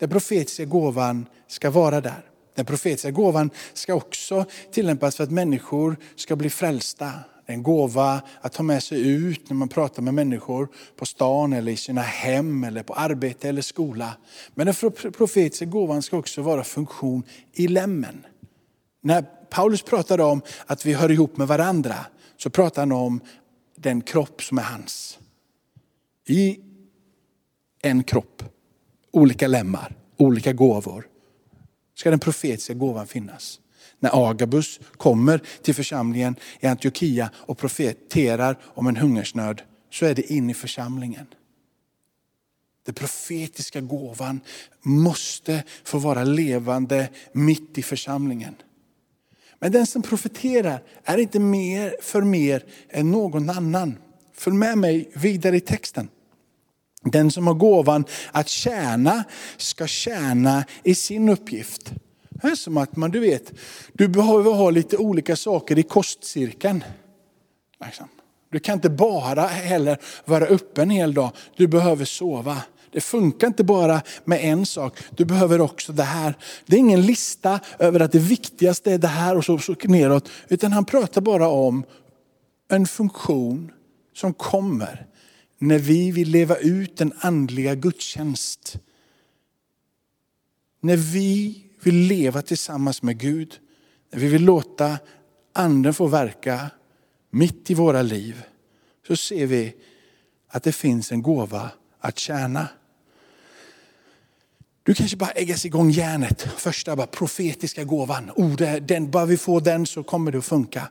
Den 0.00 0.08
profetiska 0.10 0.64
gåvan 0.64 1.26
ska 1.46 1.70
vara 1.70 2.00
där. 2.00 2.24
Den 2.54 2.64
profetiska 2.64 3.10
gåvan 3.10 3.50
ska 3.72 3.94
också 3.94 4.44
tillämpas 4.72 5.16
för 5.16 5.24
att 5.24 5.30
människor 5.30 5.96
ska 6.16 6.36
bli 6.36 6.50
frälsta. 6.50 7.12
En 7.46 7.62
gåva 7.62 8.22
att 8.40 8.52
ta 8.52 8.62
med 8.62 8.82
sig 8.82 9.08
ut 9.08 9.50
när 9.50 9.56
man 9.56 9.68
pratar 9.68 10.02
med 10.02 10.14
människor 10.14 10.68
på 10.96 11.06
stan 11.06 11.52
eller 11.52 11.72
i 11.72 11.76
sina 11.76 12.02
hem 12.02 12.64
eller 12.64 12.82
på 12.82 12.94
arbete 12.94 13.48
eller 13.48 13.62
skola. 13.62 14.16
Men 14.54 14.66
den 14.66 14.74
profetiska 15.12 15.64
gåvan 15.64 16.02
ska 16.02 16.16
också 16.16 16.42
vara 16.42 16.64
funktion 16.64 17.22
i 17.52 17.68
lemmen. 17.68 18.26
När 19.02 19.22
Paulus 19.50 19.82
pratar 19.82 20.20
om 20.20 20.42
att 20.66 20.86
vi 20.86 20.92
hör 20.92 21.10
ihop 21.10 21.36
med 21.36 21.48
varandra 21.48 21.96
så 22.36 22.50
pratar 22.50 22.82
han 22.82 22.92
om 22.92 23.20
den 23.82 24.00
kropp 24.00 24.42
som 24.42 24.58
är 24.58 24.62
hans. 24.62 25.18
I 26.28 26.60
en 27.82 28.04
kropp, 28.04 28.42
olika 29.10 29.48
lemmar, 29.48 29.96
olika 30.16 30.52
gåvor 30.52 31.08
ska 31.94 32.10
den 32.10 32.20
profetiska 32.20 32.74
gåvan 32.74 33.06
finnas 33.06 33.60
när 34.02 34.28
Agabus 34.30 34.80
kommer 34.96 35.42
till 35.62 35.74
församlingen 35.74 36.36
i 36.60 36.66
Antiochia 36.66 37.30
och 37.34 37.58
profeterar 37.58 38.58
om 38.64 38.86
en 38.86 38.96
hungersnöd, 38.96 39.62
så 39.90 40.06
är 40.06 40.14
det 40.14 40.32
in 40.32 40.50
i 40.50 40.54
församlingen. 40.54 41.26
Den 42.84 42.94
profetiska 42.94 43.80
gåvan 43.80 44.40
måste 44.82 45.64
få 45.84 45.98
vara 45.98 46.24
levande 46.24 47.08
mitt 47.32 47.78
i 47.78 47.82
församlingen. 47.82 48.54
Men 49.62 49.72
den 49.72 49.86
som 49.86 50.02
profeterar 50.02 50.82
är 51.04 51.18
inte 51.18 51.38
mer 51.38 51.96
för 52.00 52.22
mer 52.22 52.64
än 52.90 53.10
någon 53.10 53.50
annan. 53.50 53.96
Följ 54.34 54.56
med 54.56 54.78
mig 54.78 55.10
vidare 55.14 55.56
i 55.56 55.60
texten. 55.60 56.08
Den 57.04 57.30
som 57.30 57.46
har 57.46 57.54
gåvan 57.54 58.04
att 58.32 58.48
tjäna 58.48 59.24
ska 59.56 59.86
tjäna 59.86 60.64
i 60.82 60.94
sin 60.94 61.28
uppgift. 61.28 61.92
Det 62.30 62.48
är 62.48 62.54
som 62.54 62.76
att 62.76 62.96
man, 62.96 63.10
du 63.10 63.20
vet, 63.20 63.52
du 63.92 64.08
behöver 64.08 64.52
ha 64.52 64.70
lite 64.70 64.96
olika 64.96 65.36
saker 65.36 65.78
i 65.78 65.82
kostcirkeln. 65.82 66.84
Du 68.50 68.58
kan 68.58 68.74
inte 68.74 68.90
bara 68.90 69.46
heller 69.46 69.98
vara 70.24 70.46
uppe 70.46 70.82
en 70.82 70.90
hel 70.90 71.14
dag, 71.14 71.30
du 71.56 71.66
behöver 71.66 72.04
sova. 72.04 72.62
Det 72.92 73.00
funkar 73.00 73.46
inte 73.46 73.64
bara 73.64 74.02
med 74.24 74.44
en 74.44 74.66
sak, 74.66 74.98
du 75.16 75.24
behöver 75.24 75.60
också 75.60 75.92
det 75.92 76.02
här. 76.02 76.34
Det 76.66 76.76
är 76.76 76.80
ingen 76.80 77.06
lista 77.06 77.60
över 77.78 78.00
att 78.00 78.12
det 78.12 78.18
viktigaste 78.18 78.92
är 78.92 78.98
det 78.98 79.08
här 79.08 79.36
och 79.36 79.44
så, 79.44 79.58
så 79.58 79.76
neråt. 79.84 80.28
Utan 80.48 80.72
han 80.72 80.84
pratar 80.84 81.20
bara 81.20 81.48
om 81.48 81.84
en 82.68 82.86
funktion 82.86 83.72
som 84.14 84.34
kommer 84.34 85.06
när 85.58 85.78
vi 85.78 86.10
vill 86.10 86.28
leva 86.30 86.56
ut 86.56 86.96
den 86.96 87.12
andliga 87.18 87.74
gudstjänst. 87.74 88.76
När 90.80 90.96
vi 90.96 91.64
vill 91.82 91.94
leva 91.94 92.42
tillsammans 92.42 93.02
med 93.02 93.18
Gud, 93.18 93.58
när 94.12 94.20
vi 94.20 94.28
vill 94.28 94.44
låta 94.44 94.98
anden 95.52 95.94
få 95.94 96.06
verka 96.06 96.70
mitt 97.30 97.70
i 97.70 97.74
våra 97.74 98.02
liv, 98.02 98.42
så 99.06 99.16
ser 99.16 99.46
vi 99.46 99.74
att 100.48 100.62
det 100.62 100.72
finns 100.72 101.12
en 101.12 101.22
gåva 101.22 101.70
att 102.00 102.18
tjäna. 102.18 102.68
Du 104.82 104.94
kanske 104.94 105.16
bara 105.16 105.30
äggas 105.30 105.64
igång 105.64 105.90
järnet, 105.90 106.42
första 106.42 106.96
bara 106.96 107.06
profetiska 107.06 107.84
gåvan. 107.84 108.30
Oh, 108.36 108.56
den, 108.80 109.10
bara 109.10 109.24
vi 109.24 109.36
får 109.36 109.60
den 109.60 109.86
så 109.86 110.02
kommer 110.02 110.32
det 110.32 110.38
att 110.38 110.44
funka. 110.44 110.88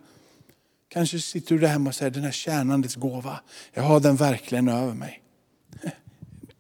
Kanske 0.88 1.20
sitter 1.20 1.56
du 1.56 1.62
där 1.62 1.68
hemma 1.68 1.90
och 1.90 1.96
säger, 1.96 2.12
den 2.12 2.24
här 2.24 2.32
tjänandets 2.32 2.96
gåva, 2.96 3.40
jag 3.74 3.84
har 3.84 4.00
den 4.00 4.16
verkligen 4.16 4.68
över 4.68 4.94
mig. 4.94 5.22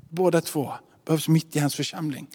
Båda 0.10 0.42
två 0.42 0.74
behövs 1.06 1.28
mitt 1.28 1.56
i 1.56 1.60
hans 1.60 1.76
församling 1.76 2.28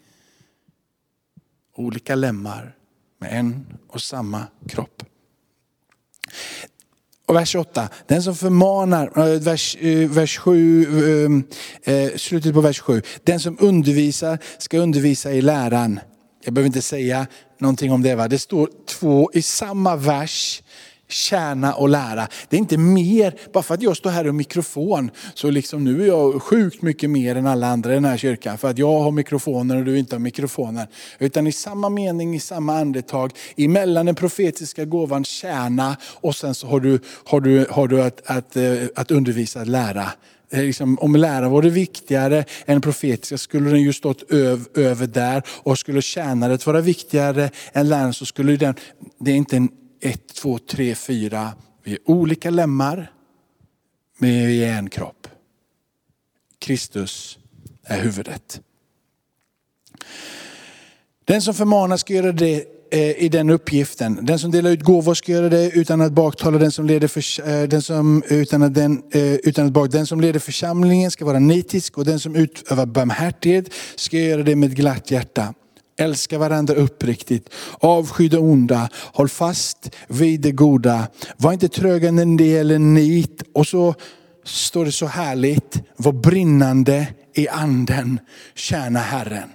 olika 1.77 2.15
lemmar 2.15 2.77
med 3.19 3.39
en 3.39 3.79
och 3.87 4.03
samma 4.03 4.47
kropp. 4.69 5.03
Och 7.27 7.37
vers 7.37 7.55
8, 7.55 7.89
den 8.07 8.23
som 8.23 8.37
förmanar, 8.37 9.33
eh, 9.35 9.41
vers, 9.41 9.77
eh, 9.81 10.11
vers 10.11 10.39
7, 10.39 11.25
ehm, 11.25 11.45
eh, 11.85 12.17
slutet 12.17 12.55
på 12.55 12.61
vers 12.61 12.81
7. 12.81 13.03
Den 13.25 13.41
som 13.41 13.57
undervisar 13.61 14.39
ska 14.59 14.79
undervisa 14.79 15.33
i 15.33 15.43
läran. 15.43 16.01
Jag 16.45 16.55
behöver 16.55 16.67
inte 16.67 16.83
säga 16.83 17.27
någonting 17.59 17.93
om 17.93 18.03
det. 18.03 18.15
Va? 18.15 18.29
Det 18.29 18.39
står 18.39 18.71
två 18.87 19.31
i 19.35 19.43
samma 19.43 19.97
vers 19.97 20.63
tjäna 21.09 21.75
och 21.75 21.89
lära. 21.89 22.29
Det 22.49 22.57
är 22.57 22.61
inte 22.61 22.79
mer, 22.79 23.35
bara 23.53 23.63
för 23.63 23.75
att 23.75 23.83
jag 23.83 23.97
står 23.97 24.11
här 24.11 24.27
och 24.27 24.35
mikrofon, 24.35 25.11
så 25.35 25.51
liksom 25.51 25.85
nu 25.85 26.03
är 26.03 26.07
jag 26.07 26.43
sjukt 26.43 26.83
mycket 26.83 27.11
mer 27.11 27.37
än 27.37 27.47
alla 27.47 27.67
andra 27.67 27.91
i 27.91 27.95
den 27.95 28.05
här 28.05 28.17
kyrkan. 28.17 28.59
För 28.59 28.71
att 28.71 28.79
jag 28.79 29.01
har 29.01 29.11
mikrofoner 29.11 29.77
och 29.77 29.85
du 29.85 29.99
inte 29.99 30.15
har 30.15 30.21
mikrofoner. 30.21 30.89
Utan 31.19 31.47
i 31.47 31.53
samma 31.53 31.89
mening, 31.89 32.35
i 32.35 32.41
samma 32.41 32.79
andetag, 32.79 33.33
emellan 33.57 34.07
den 34.07 34.15
profetiska 34.15 34.85
gåvan 34.85 35.25
tjäna 35.25 35.97
och 36.03 36.37
sen 36.37 36.55
så 36.55 36.67
har 36.67 36.81
du, 36.81 36.99
har 37.25 37.41
du, 37.41 37.67
har 37.71 37.89
du 37.89 38.03
att, 38.03 38.31
att, 38.31 38.57
eh, 38.57 38.73
att 38.95 39.11
undervisa, 39.11 39.61
att 39.61 39.69
lära. 39.69 40.13
Liksom, 40.51 40.99
om 40.99 41.17
lära 41.17 41.49
var 41.49 41.63
viktigare 41.63 42.45
än 42.67 42.81
profetiska 42.81 43.39
skulle 43.39 43.71
den 43.71 43.83
ju 43.83 43.93
stått 43.93 44.33
öv, 44.33 44.67
över 44.75 45.07
där. 45.07 45.43
Och 45.49 45.79
skulle 45.79 46.03
tjänandet 46.03 46.67
vara 46.67 46.81
viktigare 46.81 47.51
än 47.73 47.89
läraren 47.89 48.15
så 48.15 48.27
skulle 48.27 48.57
den, 48.57 48.75
det 49.19 49.31
är 49.31 49.35
inte 49.35 49.57
en 49.57 49.69
ett, 50.01 50.35
två, 50.35 50.59
tre, 50.59 50.95
fyra. 50.95 51.53
Vi 51.85 51.93
är 51.93 51.99
olika 52.05 52.51
lemmar, 52.51 53.13
men 54.19 54.31
vi 54.31 54.65
är 54.65 54.79
en 54.79 54.91
kropp. 54.91 55.29
Kristus 56.59 57.39
är 57.85 58.01
huvudet. 58.01 58.61
Den 61.25 61.43
som 61.43 61.55
förmanar 61.55 61.97
ska 61.97 62.15
göra 62.15 62.33
det 62.33 62.65
eh, 62.91 63.23
i 63.25 63.29
den 63.29 63.51
uppgiften. 63.51 64.19
Den 64.23 64.39
som 64.39 64.51
delar 64.51 64.71
ut 64.71 64.83
gåvor 64.83 65.15
ska 65.15 65.33
göra 65.33 65.49
det 65.49 65.71
utan 65.71 66.01
att 66.01 66.13
baktala 66.13 66.59
den 66.59 66.71
som 66.71 66.87
leder, 66.87 67.09
för, 67.09 67.49
eh, 67.49 67.69
den 67.69 67.83
som, 67.83 68.23
utan 68.29 68.63
att 68.63 68.75
den, 68.75 69.03
eh, 69.13 69.35
utan 69.35 69.67
att 69.67 69.73
bak, 69.73 69.91
den 69.91 70.07
som 70.07 70.21
leder 70.21 70.41
församlingen 70.41 71.11
ska 71.11 71.25
vara 71.25 71.39
nitisk 71.39 71.99
och 71.99 72.05
den 72.05 72.21
som 72.21 72.37
utövar 72.37 72.87
barmhärtighet 72.87 73.71
ska 73.97 74.19
göra 74.19 74.43
det 74.43 74.57
med 74.57 74.71
ett 74.71 74.77
glatt 74.77 75.11
hjärta. 75.11 75.55
Älska 75.99 76.39
varandra 76.39 76.75
uppriktigt, 76.75 77.51
avsky 77.79 78.29
det 78.29 78.39
onda, 78.39 78.89
håll 78.95 79.29
fast 79.29 79.97
vid 80.09 80.41
det 80.41 80.53
goda. 80.53 81.09
Var 81.37 81.53
inte 81.53 81.69
tröga 81.69 82.11
när 82.11 82.39
det 82.39 82.47
gäller 82.47 82.79
nit. 82.79 83.43
Och 83.55 83.67
så 83.67 83.95
står 84.45 84.85
det 84.85 84.93
så 84.93 85.07
härligt, 85.07 85.83
var 85.97 86.13
brinnande 86.13 87.07
i 87.35 87.49
anden, 87.49 88.21
tjäna 88.55 88.99
Herren. 88.99 89.49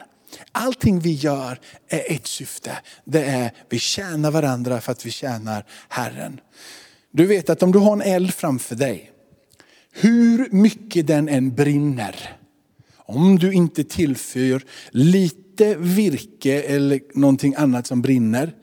Allting 0.51 0.99
vi 0.99 1.13
gör 1.13 1.59
är 1.89 2.11
ett 2.11 2.27
syfte. 2.27 2.71
Det 3.05 3.23
är 3.25 3.51
vi 3.69 3.79
tjänar 3.79 4.31
varandra 4.31 4.81
för 4.81 4.91
att 4.91 5.05
vi 5.05 5.11
tjänar 5.11 5.65
Herren. 5.89 6.39
Du 7.11 7.25
vet 7.25 7.49
att 7.49 7.63
om 7.63 7.71
du 7.71 7.79
har 7.79 7.93
en 7.93 8.01
eld 8.01 8.33
framför 8.33 8.75
dig, 8.75 9.11
hur 9.91 10.49
mycket 10.51 11.07
den 11.07 11.29
än 11.29 11.55
brinner, 11.55 12.37
om 13.05 13.39
du 13.39 13.53
inte 13.53 13.83
tillför 13.83 14.63
lite 14.89 15.75
virke 15.75 16.61
eller 16.61 16.99
någonting 17.13 17.55
annat 17.55 17.87
som 17.87 18.01
brinner, 18.01 18.55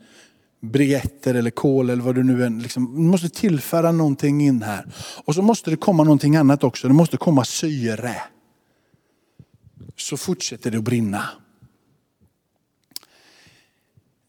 briketter 0.61 1.35
eller 1.35 1.51
kol 1.51 1.89
eller 1.89 2.03
vad 2.03 2.15
du 2.15 2.23
nu 2.23 2.45
än, 2.45 2.61
Liksom, 2.61 2.95
du 2.95 3.01
måste 3.01 3.29
tillföra 3.29 3.91
någonting 3.91 4.41
in 4.41 4.61
här. 4.61 4.85
Och 5.25 5.35
så 5.35 5.41
måste 5.41 5.69
det 5.69 5.77
komma 5.77 6.03
någonting 6.03 6.35
annat 6.35 6.63
också, 6.63 6.87
det 6.87 6.93
måste 6.93 7.17
komma 7.17 7.45
syre. 7.45 8.15
Så 9.97 10.17
fortsätter 10.17 10.71
det 10.71 10.77
att 10.77 10.83
brinna. 10.83 11.29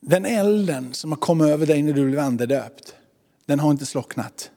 Den 0.00 0.24
elden 0.26 0.94
som 0.94 1.12
har 1.12 1.18
kommit 1.18 1.48
över 1.48 1.66
dig 1.66 1.82
när 1.82 1.92
du 1.92 2.06
blev 2.06 2.18
andedöpt, 2.20 2.94
den 3.46 3.60
har 3.60 3.70
inte 3.70 3.86
slocknat. 3.86 4.50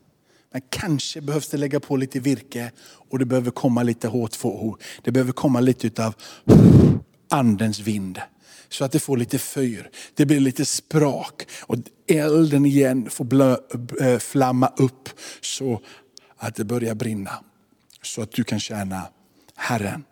Men 0.53 0.61
kanske 0.69 1.21
behövs 1.21 1.49
det 1.49 1.57
lägga 1.57 1.79
på 1.79 1.97
lite 1.97 2.19
virke 2.19 2.71
och 3.09 3.19
det 3.19 3.25
behöver 3.25 3.51
komma 3.51 3.83
lite 3.83 4.07
hårt 4.07 4.33
Det 5.01 5.11
behöver 5.11 5.31
komma 5.31 5.59
lite 5.59 5.87
utav 5.87 6.13
andens 7.29 7.79
vind. 7.79 8.21
Så 8.69 8.85
att 8.85 8.91
det 8.91 8.99
får 8.99 9.17
lite 9.17 9.39
fyr, 9.39 9.89
det 10.13 10.25
blir 10.25 10.39
lite 10.39 10.65
sprak 10.65 11.47
och 11.61 11.77
elden 12.07 12.65
igen 12.65 13.09
får 13.09 13.25
blö, 13.25 13.55
äh, 14.01 14.19
flamma 14.19 14.71
upp 14.77 15.09
så 15.41 15.81
att 16.37 16.55
det 16.55 16.63
börjar 16.63 16.95
brinna. 16.95 17.31
Så 18.01 18.21
att 18.21 18.31
du 18.31 18.43
kan 18.43 18.59
tjäna 18.59 19.01
Herren. 19.55 20.03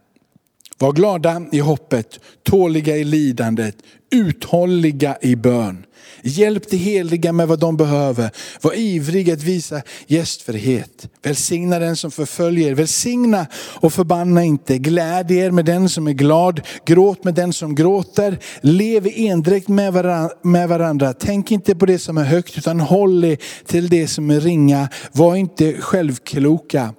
Var 0.82 0.92
glada 0.92 1.42
i 1.52 1.60
hoppet, 1.60 2.20
tåliga 2.44 2.98
i 2.98 3.04
lidandet, 3.04 3.76
uthålliga 4.12 5.18
i 5.22 5.36
bön. 5.36 5.86
Hjälp 6.24 6.70
de 6.70 6.78
heliga 6.78 7.32
med 7.32 7.48
vad 7.48 7.60
de 7.60 7.78
behöver. 7.78 8.32
Var 8.62 8.74
ivrig 8.78 9.32
att 9.32 9.44
visa 9.44 9.82
gästfrihet. 10.08 11.10
Välsigna 11.24 11.80
den 11.80 11.96
som 11.96 12.12
förföljer. 12.12 12.76
Välsigna 12.76 13.48
och 13.56 13.94
förbanna 13.94 14.44
inte. 14.44 14.78
Gläd 14.78 15.32
er 15.32 15.52
med 15.52 15.66
den 15.66 15.90
som 15.90 16.08
är 16.08 16.14
glad. 16.14 16.62
Gråt 16.86 17.24
med 17.24 17.34
den 17.34 17.54
som 17.54 17.76
gråter. 17.76 18.40
Lev 18.62 19.08
i 19.08 19.28
endräkt 19.28 19.68
med 19.68 19.94
varandra, 19.94 20.36
med 20.44 20.70
varandra. 20.70 21.14
Tänk 21.14 21.52
inte 21.52 21.76
på 21.76 21.86
det 21.86 22.00
som 22.00 22.18
är 22.18 22.24
högt 22.24 22.58
utan 22.58 22.80
håll 22.80 23.24
er 23.24 23.38
till 23.66 23.90
det 23.90 24.08
som 24.08 24.30
är 24.30 24.40
ringa. 24.40 24.90
Var 25.12 25.36
inte 25.36 25.74
självkloka. 25.74 26.94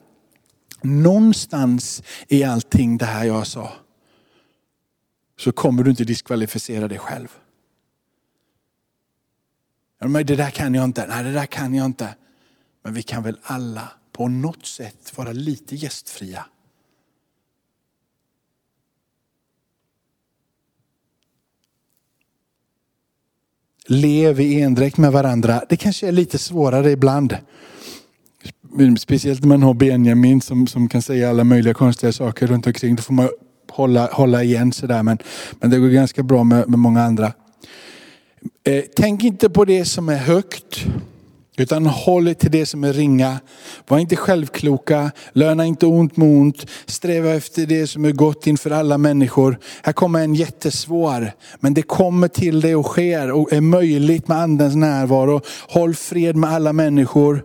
Någonstans 0.82 2.02
i 2.28 2.44
allting 2.44 2.98
det 2.98 3.04
här 3.04 3.24
jag 3.24 3.46
sa 3.46 3.72
så 5.36 5.52
kommer 5.52 5.82
du 5.82 5.90
inte 5.90 6.04
diskvalificera 6.04 6.88
dig 6.88 6.98
själv. 6.98 7.28
Men 9.98 10.26
det 10.26 10.36
där 10.36 10.50
kan 10.50 10.74
jag 10.74 10.84
inte, 10.84 11.06
nej 11.06 11.24
det 11.24 11.32
där 11.32 11.46
kan 11.46 11.74
jag 11.74 11.86
inte. 11.86 12.14
Men 12.82 12.94
vi 12.94 13.02
kan 13.02 13.22
väl 13.22 13.38
alla 13.42 13.88
på 14.12 14.28
något 14.28 14.66
sätt 14.66 15.12
vara 15.16 15.32
lite 15.32 15.76
gästfria. 15.76 16.46
Lev 23.86 24.40
i 24.40 24.60
endräkt 24.60 24.96
med 24.96 25.12
varandra. 25.12 25.62
Det 25.68 25.76
kanske 25.76 26.08
är 26.08 26.12
lite 26.12 26.38
svårare 26.38 26.90
ibland. 26.90 27.36
Speciellt 28.98 29.40
när 29.40 29.48
man 29.48 29.62
har 29.62 29.74
Benjamin 29.74 30.40
som, 30.40 30.66
som 30.66 30.88
kan 30.88 31.02
säga 31.02 31.30
alla 31.30 31.44
möjliga 31.44 31.74
konstiga 31.74 32.12
saker 32.12 32.46
runt 32.46 32.66
omkring. 32.66 32.96
Då 32.96 33.02
får 33.02 33.14
man 33.14 33.28
hålla, 33.70 34.06
hålla 34.12 34.42
igen 34.42 34.72
sådär. 34.72 35.02
Men, 35.02 35.18
men 35.60 35.70
det 35.70 35.78
går 35.78 35.88
ganska 35.88 36.22
bra 36.22 36.44
med, 36.44 36.68
med 36.68 36.78
många 36.78 37.02
andra. 37.02 37.32
Eh, 38.64 38.84
tänk 38.96 39.24
inte 39.24 39.50
på 39.50 39.64
det 39.64 39.84
som 39.84 40.08
är 40.08 40.16
högt. 40.16 40.86
Utan 41.56 41.86
håll 41.86 42.34
till 42.34 42.50
det 42.50 42.66
som 42.66 42.84
är 42.84 42.92
ringa. 42.92 43.40
Var 43.88 43.98
inte 43.98 44.16
självkloka, 44.16 45.10
löna 45.32 45.66
inte 45.66 45.86
ont 45.86 46.16
med 46.16 46.28
ont. 46.28 46.66
Sträva 46.86 47.30
efter 47.34 47.66
det 47.66 47.86
som 47.86 48.04
är 48.04 48.12
gott 48.12 48.46
inför 48.46 48.70
alla 48.70 48.98
människor. 48.98 49.58
Här 49.82 49.92
kommer 49.92 50.20
en 50.20 50.34
jättesvår, 50.34 51.32
men 51.60 51.74
det 51.74 51.82
kommer 51.82 52.28
till 52.28 52.60
dig 52.60 52.76
och 52.76 52.86
sker 52.86 53.32
och 53.32 53.52
är 53.52 53.60
möjligt 53.60 54.28
med 54.28 54.38
andens 54.38 54.74
närvaro. 54.74 55.40
Håll 55.68 55.94
fred 55.94 56.36
med 56.36 56.50
alla 56.50 56.72
människor 56.72 57.42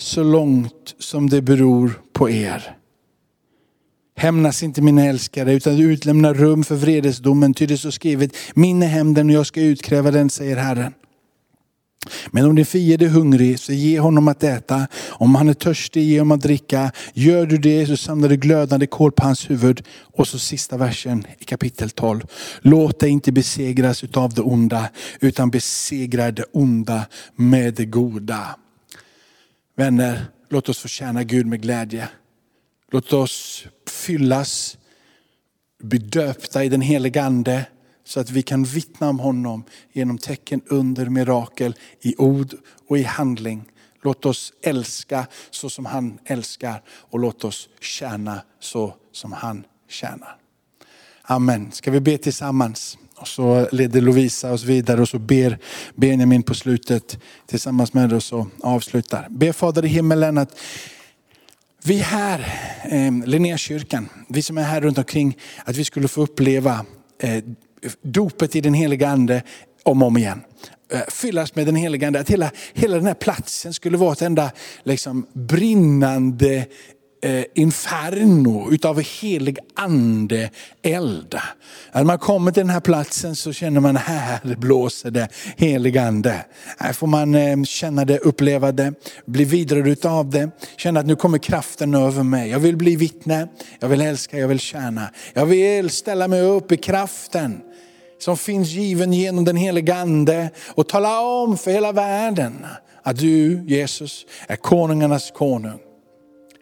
så 0.00 0.22
långt 0.22 0.94
som 0.98 1.30
det 1.30 1.42
beror 1.42 2.00
på 2.12 2.30
er. 2.30 2.76
Hämnas 4.16 4.62
inte 4.62 4.82
mina 4.82 5.04
älskare 5.04 5.52
utan 5.52 5.78
utlämna 5.78 6.34
rum 6.34 6.64
för 6.64 6.74
vredesdomen. 6.74 7.54
Ty 7.54 7.66
det 7.66 7.74
är 7.74 7.76
så 7.76 7.92
skrivet, 7.92 8.36
min 8.54 8.82
är 8.82 8.86
hämnden 8.86 9.28
och 9.28 9.34
jag 9.34 9.46
ska 9.46 9.60
utkräva 9.60 10.10
den, 10.10 10.30
säger 10.30 10.56
Herren. 10.56 10.92
Men 12.30 12.44
om 12.44 12.56
din 12.56 12.66
fiende 12.66 13.04
är 13.04 13.08
hungrig, 13.08 13.58
så 13.58 13.72
ge 13.72 14.00
honom 14.00 14.28
att 14.28 14.44
äta. 14.44 14.86
Om 15.08 15.34
han 15.34 15.48
är 15.48 15.54
törstig, 15.54 16.02
ge 16.02 16.18
honom 16.18 16.32
att 16.32 16.42
dricka. 16.42 16.92
Gör 17.14 17.46
du 17.46 17.58
det 17.58 17.86
så 17.86 17.96
samlar 17.96 18.28
du 18.28 18.36
glödande 18.36 18.86
kol 18.86 19.12
på 19.12 19.24
hans 19.24 19.50
huvud. 19.50 19.82
Och 20.16 20.28
så 20.28 20.38
sista 20.38 20.76
versen 20.76 21.24
i 21.38 21.44
kapitel 21.44 21.90
12. 21.90 22.26
Låt 22.60 23.00
dig 23.00 23.10
inte 23.10 23.32
besegras 23.32 24.04
utav 24.04 24.34
det 24.34 24.42
onda, 24.42 24.88
utan 25.20 25.50
besegra 25.50 26.30
det 26.30 26.44
onda 26.52 27.06
med 27.36 27.74
det 27.74 27.84
goda. 27.84 28.56
Vänner, 29.80 30.24
låt 30.48 30.68
oss 30.68 30.78
få 30.78 30.88
tjäna 30.88 31.24
Gud 31.24 31.46
med 31.46 31.62
glädje. 31.62 32.08
Låt 32.90 33.12
oss 33.12 33.66
fyllas, 33.90 34.78
bli 35.82 35.98
döpta 35.98 36.64
i 36.64 36.68
den 36.68 36.80
helige 36.80 37.22
Ande 37.22 37.66
så 38.04 38.20
att 38.20 38.30
vi 38.30 38.42
kan 38.42 38.64
vittna 38.64 39.08
om 39.08 39.18
honom 39.18 39.64
genom 39.92 40.18
tecken, 40.18 40.62
under, 40.66 41.06
mirakel 41.06 41.74
i 42.00 42.14
ord 42.18 42.54
och 42.88 42.98
i 42.98 43.02
handling. 43.02 43.64
Låt 44.02 44.26
oss 44.26 44.52
älska 44.62 45.26
så 45.50 45.70
som 45.70 45.86
han 45.86 46.18
älskar 46.24 46.82
och 46.88 47.18
låt 47.18 47.44
oss 47.44 47.68
tjäna 47.80 48.42
så 48.60 48.94
som 49.12 49.32
han 49.32 49.64
tjänar. 49.88 50.36
Amen. 51.22 51.72
Ska 51.72 51.90
vi 51.90 52.00
be 52.00 52.18
tillsammans? 52.18 52.98
Och 53.20 53.28
så 53.28 53.68
leder 53.72 54.00
Lovisa 54.00 54.52
oss 54.52 54.64
vidare 54.64 55.00
och 55.00 55.08
så 55.08 55.18
ber 55.18 55.58
Benjamin 55.94 56.42
på 56.42 56.54
slutet 56.54 57.18
tillsammans 57.46 57.92
med 57.92 58.12
oss 58.12 58.32
och 58.32 58.46
avslutar. 58.60 59.26
Be 59.30 59.52
Fader 59.52 59.84
i 59.84 59.88
himmelen 59.88 60.38
att 60.38 60.58
vi 61.84 61.96
här, 61.96 62.38
eh, 62.84 63.26
Linnékyrkan, 63.26 64.08
vi 64.28 64.42
som 64.42 64.58
är 64.58 64.62
här 64.62 64.80
runt 64.80 64.98
omkring, 64.98 65.36
att 65.64 65.76
vi 65.76 65.84
skulle 65.84 66.08
få 66.08 66.22
uppleva 66.22 66.84
eh, 67.18 67.44
dopet 68.02 68.56
i 68.56 68.60
den 68.60 68.74
heliga 68.74 69.08
ande 69.08 69.42
om 69.82 70.02
och 70.02 70.08
om 70.08 70.16
igen. 70.16 70.40
Eh, 70.92 71.00
fyllas 71.08 71.54
med 71.54 71.66
den 71.66 71.76
heliga 71.76 72.06
ande, 72.06 72.20
att 72.20 72.30
hela, 72.30 72.50
hela 72.72 72.96
den 72.96 73.06
här 73.06 73.14
platsen 73.14 73.74
skulle 73.74 73.96
vara 73.96 74.12
ett 74.12 74.22
enda 74.22 74.50
liksom, 74.82 75.26
brinnande 75.32 76.66
eh, 77.22 77.44
inferno 77.54 78.72
utav 78.72 79.00
helig 79.00 79.58
ande 79.74 80.50
eld. 80.82 81.38
När 81.92 82.04
man 82.04 82.18
kommer 82.18 82.52
till 82.52 82.60
den 82.60 82.70
här 82.70 82.80
platsen 82.80 83.36
så 83.36 83.52
känner 83.52 83.80
man 83.80 83.96
här 83.96 84.56
blåser 84.56 85.10
det 85.10 85.28
helig 85.56 85.98
ande. 85.98 86.44
Här 86.78 86.92
får 86.92 87.06
man 87.06 87.34
eh, 87.34 87.62
känna 87.62 88.04
det, 88.04 88.18
uppleva 88.18 88.72
det, 88.72 88.92
bli 89.26 89.44
vidare 89.44 89.90
utav 89.90 90.30
det. 90.30 90.50
Känna 90.76 91.00
att 91.00 91.06
nu 91.06 91.16
kommer 91.16 91.38
kraften 91.38 91.94
över 91.94 92.22
mig. 92.22 92.50
Jag 92.50 92.60
vill 92.60 92.76
bli 92.76 92.96
vittne, 92.96 93.48
jag 93.80 93.88
vill 93.88 94.00
älska, 94.00 94.38
jag 94.38 94.48
vill 94.48 94.60
tjäna. 94.60 95.10
Jag 95.32 95.46
vill 95.46 95.90
ställa 95.90 96.28
mig 96.28 96.42
upp 96.42 96.72
i 96.72 96.76
kraften 96.76 97.60
som 98.18 98.36
finns 98.36 98.68
given 98.68 99.12
genom 99.12 99.44
den 99.44 99.56
helige 99.56 99.94
ande 99.94 100.50
och 100.74 100.88
tala 100.88 101.20
om 101.20 101.58
för 101.58 101.70
hela 101.70 101.92
världen 101.92 102.66
att 103.02 103.16
du 103.16 103.64
Jesus 103.66 104.26
är 104.48 104.56
konungarnas 104.56 105.30
konung. 105.30 105.89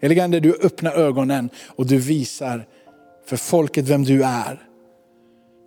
Helige 0.00 0.24
Ande, 0.24 0.40
du 0.40 0.54
öppnar 0.62 0.92
ögonen 0.92 1.50
och 1.66 1.86
du 1.86 1.98
visar 1.98 2.66
för 3.26 3.36
folket 3.36 3.88
vem 3.88 4.04
du 4.04 4.24
är. 4.24 4.62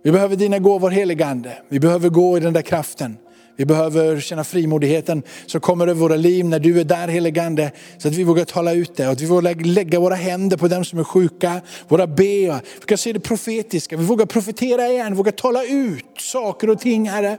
Vi 0.04 0.12
behöver 0.12 0.36
dina 0.36 0.58
gåvor 0.58 0.90
helige 0.90 1.26
Ande. 1.26 1.62
Vi 1.68 1.80
behöver 1.80 2.08
gå 2.08 2.36
i 2.36 2.40
den 2.40 2.52
där 2.52 2.62
kraften. 2.62 3.16
Vi 3.56 3.66
behöver 3.66 4.20
känna 4.20 4.44
frimodigheten 4.44 5.22
som 5.46 5.60
kommer 5.60 5.86
över 5.86 6.00
våra 6.00 6.16
liv 6.16 6.44
när 6.44 6.58
du 6.58 6.80
är 6.80 6.84
där 6.84 7.08
helige 7.08 7.42
Ande. 7.42 7.72
Så 7.98 8.08
att 8.08 8.14
vi 8.14 8.24
vågar 8.24 8.44
tala 8.44 8.72
ut 8.72 8.96
det 8.96 9.06
och 9.06 9.12
att 9.12 9.20
vi 9.20 9.26
vågar 9.26 9.54
lägga 9.54 10.00
våra 10.00 10.14
händer 10.14 10.56
på 10.56 10.68
dem 10.68 10.84
som 10.84 10.98
är 10.98 11.04
sjuka. 11.04 11.60
Våra 11.88 12.06
be, 12.06 12.60
vi 12.80 12.86
kan 12.86 12.98
se 12.98 13.12
det 13.12 13.20
profetiska. 13.20 13.96
Vi 13.96 14.04
vågar 14.04 14.26
profetera 14.26 14.88
igen, 14.88 15.14
vågar 15.14 15.32
tala 15.32 15.64
ut 15.64 16.20
saker 16.20 16.70
och 16.70 16.80
ting 16.80 17.08
Herre. 17.08 17.38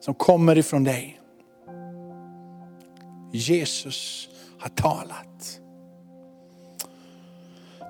Som 0.00 0.14
kommer 0.14 0.58
ifrån 0.58 0.84
dig. 0.84 1.17
Jesus 3.32 4.28
har 4.58 4.68
talat. 4.68 5.60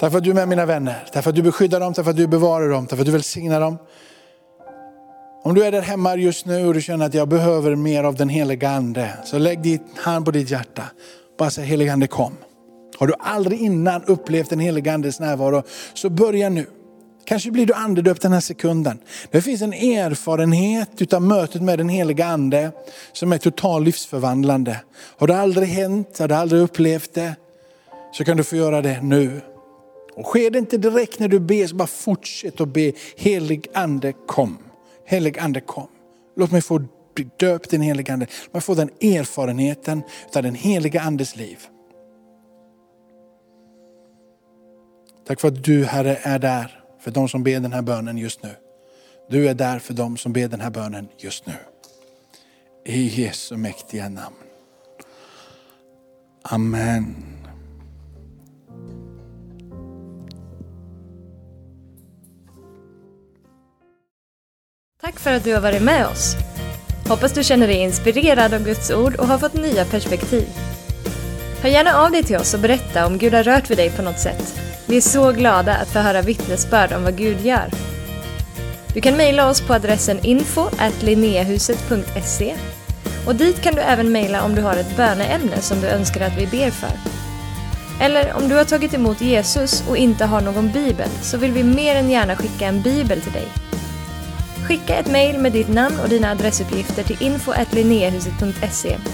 Tack 0.01 0.11
för 0.11 0.19
att 0.19 0.25
du 0.25 0.31
är 0.31 0.35
med 0.35 0.49
mina 0.49 0.67
vänner. 0.67 1.05
Tack 1.13 1.25
för 1.25 1.31
att 1.31 1.37
du 1.37 1.43
beskyddar 1.43 1.81
dem, 1.81 1.95
tack 1.95 2.05
för 2.05 2.11
att 2.11 2.17
du 2.17 2.27
bevarar 2.27 2.69
dem, 2.69 2.87
tack 2.87 2.97
för 2.97 3.03
att 3.03 3.07
du 3.07 3.13
välsignar 3.13 3.61
dem. 3.61 3.79
Om 5.45 5.55
du 5.55 5.65
är 5.65 5.73
där 5.73 5.83
hemma 5.83 6.17
just 6.17 6.47
nu 6.47 6.67
och 6.67 6.75
du 6.75 6.83
känner 6.83 7.07
att 7.07 7.15
jag 7.15 7.29
behöver 7.29 7.75
mer 7.75 8.05
av 8.05 8.15
den 8.15 8.29
heliga 8.29 8.71
Ande, 8.71 9.11
så 9.25 9.39
lägg 9.39 9.63
din 9.63 9.81
hand 9.97 10.25
på 10.25 10.31
ditt 10.31 10.51
hjärta. 10.51 10.83
Bara 11.39 11.51
säg 11.51 11.65
heliga 11.65 11.93
Ande 11.93 12.07
kom. 12.07 12.33
Har 12.99 13.07
du 13.07 13.15
aldrig 13.19 13.61
innan 13.61 14.05
upplevt 14.05 14.51
den 14.51 14.61
heliga 14.61 14.95
Andes 14.95 15.21
närvaro, 15.21 15.63
så 15.95 16.11
börja 16.11 16.49
nu. 16.49 16.67
Kanske 17.29 17.51
blir 17.51 17.67
du 17.67 17.73
andedöpt 17.75 18.23
den 18.23 18.33
här 18.33 18.41
sekunden. 18.41 18.99
Det 19.31 19.43
finns 19.43 19.63
en 19.63 19.73
erfarenhet 19.73 21.03
utav 21.03 21.23
mötet 21.23 21.63
med 21.63 21.79
den 21.79 21.89
heliga 21.89 22.27
ande 22.27 22.73
som 23.13 23.33
är 23.33 23.39
totalt 23.39 23.85
livsförvandlande. 23.87 24.81
Har 25.17 25.27
det 25.27 25.37
aldrig 25.37 25.69
hänt, 25.69 26.19
har 26.19 26.29
du 26.29 26.35
aldrig 26.35 26.63
upplevt 26.63 27.15
det, 27.15 27.37
så 28.13 28.25
kan 28.25 28.37
du 28.37 28.45
få 28.45 28.57
göra 28.57 28.83
det 28.83 29.03
nu. 29.03 29.41
Och 30.15 30.27
sker 30.27 30.51
det 30.51 30.59
inte 30.59 30.77
direkt 30.77 31.19
när 31.19 31.29
du 31.29 31.41
ber, 31.41 31.67
så 31.67 31.77
bara 31.77 31.89
fortsätt 31.89 32.61
att 32.61 32.69
be. 32.69 32.93
Helig 33.17 33.67
ande 33.75 34.13
kom. 34.27 34.59
Helig 35.07 35.39
ande 35.39 35.61
kom. 35.61 35.89
Låt 36.37 36.51
mig 36.53 36.63
få 36.63 36.83
bli 37.15 37.29
döpt 37.39 37.73
i 37.73 37.77
den 37.77 37.87
heliga 37.87 38.13
ande. 38.13 38.27
Låt 38.45 38.53
mig 38.53 38.63
få 38.63 38.75
den 38.75 38.91
erfarenheten 39.01 40.03
av 40.35 40.43
den 40.43 40.55
heliga 40.55 41.01
andes 41.01 41.37
liv. 41.37 41.59
Tack 45.27 45.41
för 45.41 45.49
att 45.49 45.65
du 45.65 45.85
Herre 45.85 46.19
är 46.23 46.39
där 46.39 46.78
för 47.01 47.11
de 47.11 47.29
som 47.29 47.43
ber 47.43 47.61
den 47.61 47.73
här 47.73 47.83
bönen 47.83 48.19
just 48.19 48.43
nu. 48.43 48.51
Du 49.31 49.49
är 49.49 49.55
där 49.55 49.79
för 49.79 49.95
de 49.95 50.17
som 50.17 50.33
ber 50.33 50.49
den 50.49 50.61
här 50.61 50.71
bönen 50.71 51.09
just 51.19 51.47
nu. 51.47 51.55
I 52.87 53.23
Jesu 53.23 53.57
mäktiga 53.57 54.09
namn. 54.09 54.37
Amen. 56.43 57.15
Tack 65.01 65.19
för 65.19 65.33
att 65.33 65.45
du 65.45 65.55
har 65.55 65.61
varit 65.61 65.83
med 65.83 66.07
oss. 66.07 66.37
Hoppas 67.09 67.33
du 67.33 67.45
känner 67.45 67.67
dig 67.67 67.77
inspirerad 67.77 68.55
av 68.55 68.65
Guds 68.65 68.91
ord 68.91 69.15
och 69.17 69.27
har 69.27 69.39
fått 69.39 69.55
nya 69.55 69.85
perspektiv. 69.85 70.49
Hör 71.63 71.71
gärna 71.71 71.95
av 71.95 72.11
dig 72.11 72.23
till 72.23 72.37
oss 72.37 72.55
och 72.55 72.61
berätta 72.61 73.07
om 73.07 73.19
Gud 73.19 73.35
har 73.35 73.43
rört 73.43 73.71
vid 73.71 73.79
dig 73.79 73.91
på 73.91 74.03
något 74.03 74.19
sätt. 74.19 74.68
Vi 74.89 74.97
är 74.97 75.01
så 75.01 75.33
glada 75.33 75.75
att 75.75 75.89
få 75.89 75.99
höra 75.99 76.23
vittnesbörd 76.23 76.93
om 76.93 77.03
vad 77.03 77.17
Gud 77.17 77.41
gör. 77.41 77.71
Du 78.95 79.01
kan 79.01 79.17
mejla 79.17 79.49
oss 79.49 79.61
på 79.61 79.75
adressen 79.75 80.19
info 80.23 80.69
och 83.27 83.35
dit 83.35 83.63
kan 83.63 83.75
du 83.75 83.81
även 83.81 84.13
mejla 84.13 84.43
om 84.43 84.55
du 84.55 84.63
har 84.63 84.77
ett 84.77 84.97
böneämne 84.97 85.61
som 85.61 85.81
du 85.81 85.87
önskar 85.87 86.21
att 86.21 86.39
vi 86.39 86.47
ber 86.47 86.71
för. 86.71 86.91
Eller 88.01 88.33
om 88.33 88.49
du 88.49 88.55
har 88.55 88.65
tagit 88.65 88.95
emot 88.95 89.21
Jesus 89.21 89.85
och 89.89 89.97
inte 89.97 90.25
har 90.25 90.41
någon 90.41 90.73
bibel 90.73 91.09
så 91.23 91.37
vill 91.37 91.53
vi 91.53 91.65
mer 91.65 91.97
än 91.97 92.11
gärna 92.11 92.37
skicka 92.37 92.67
en 92.67 92.83
bibel 92.83 93.21
till 93.21 93.33
dig. 93.33 93.49
Skicka 94.69 94.95
ett 94.95 95.11
mejl 95.11 95.39
med 95.39 95.53
ditt 95.53 95.69
namn 95.69 96.01
och 96.03 96.09
dina 96.09 96.31
adressuppgifter 96.31 97.03
till 97.03 97.23
info 97.23 97.53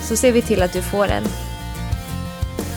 så 0.03 0.17
ser 0.17 0.33
vi 0.33 0.43
till 0.43 0.63
att 0.63 0.73
du 0.73 0.83
får 0.83 1.09
en. 1.09 1.25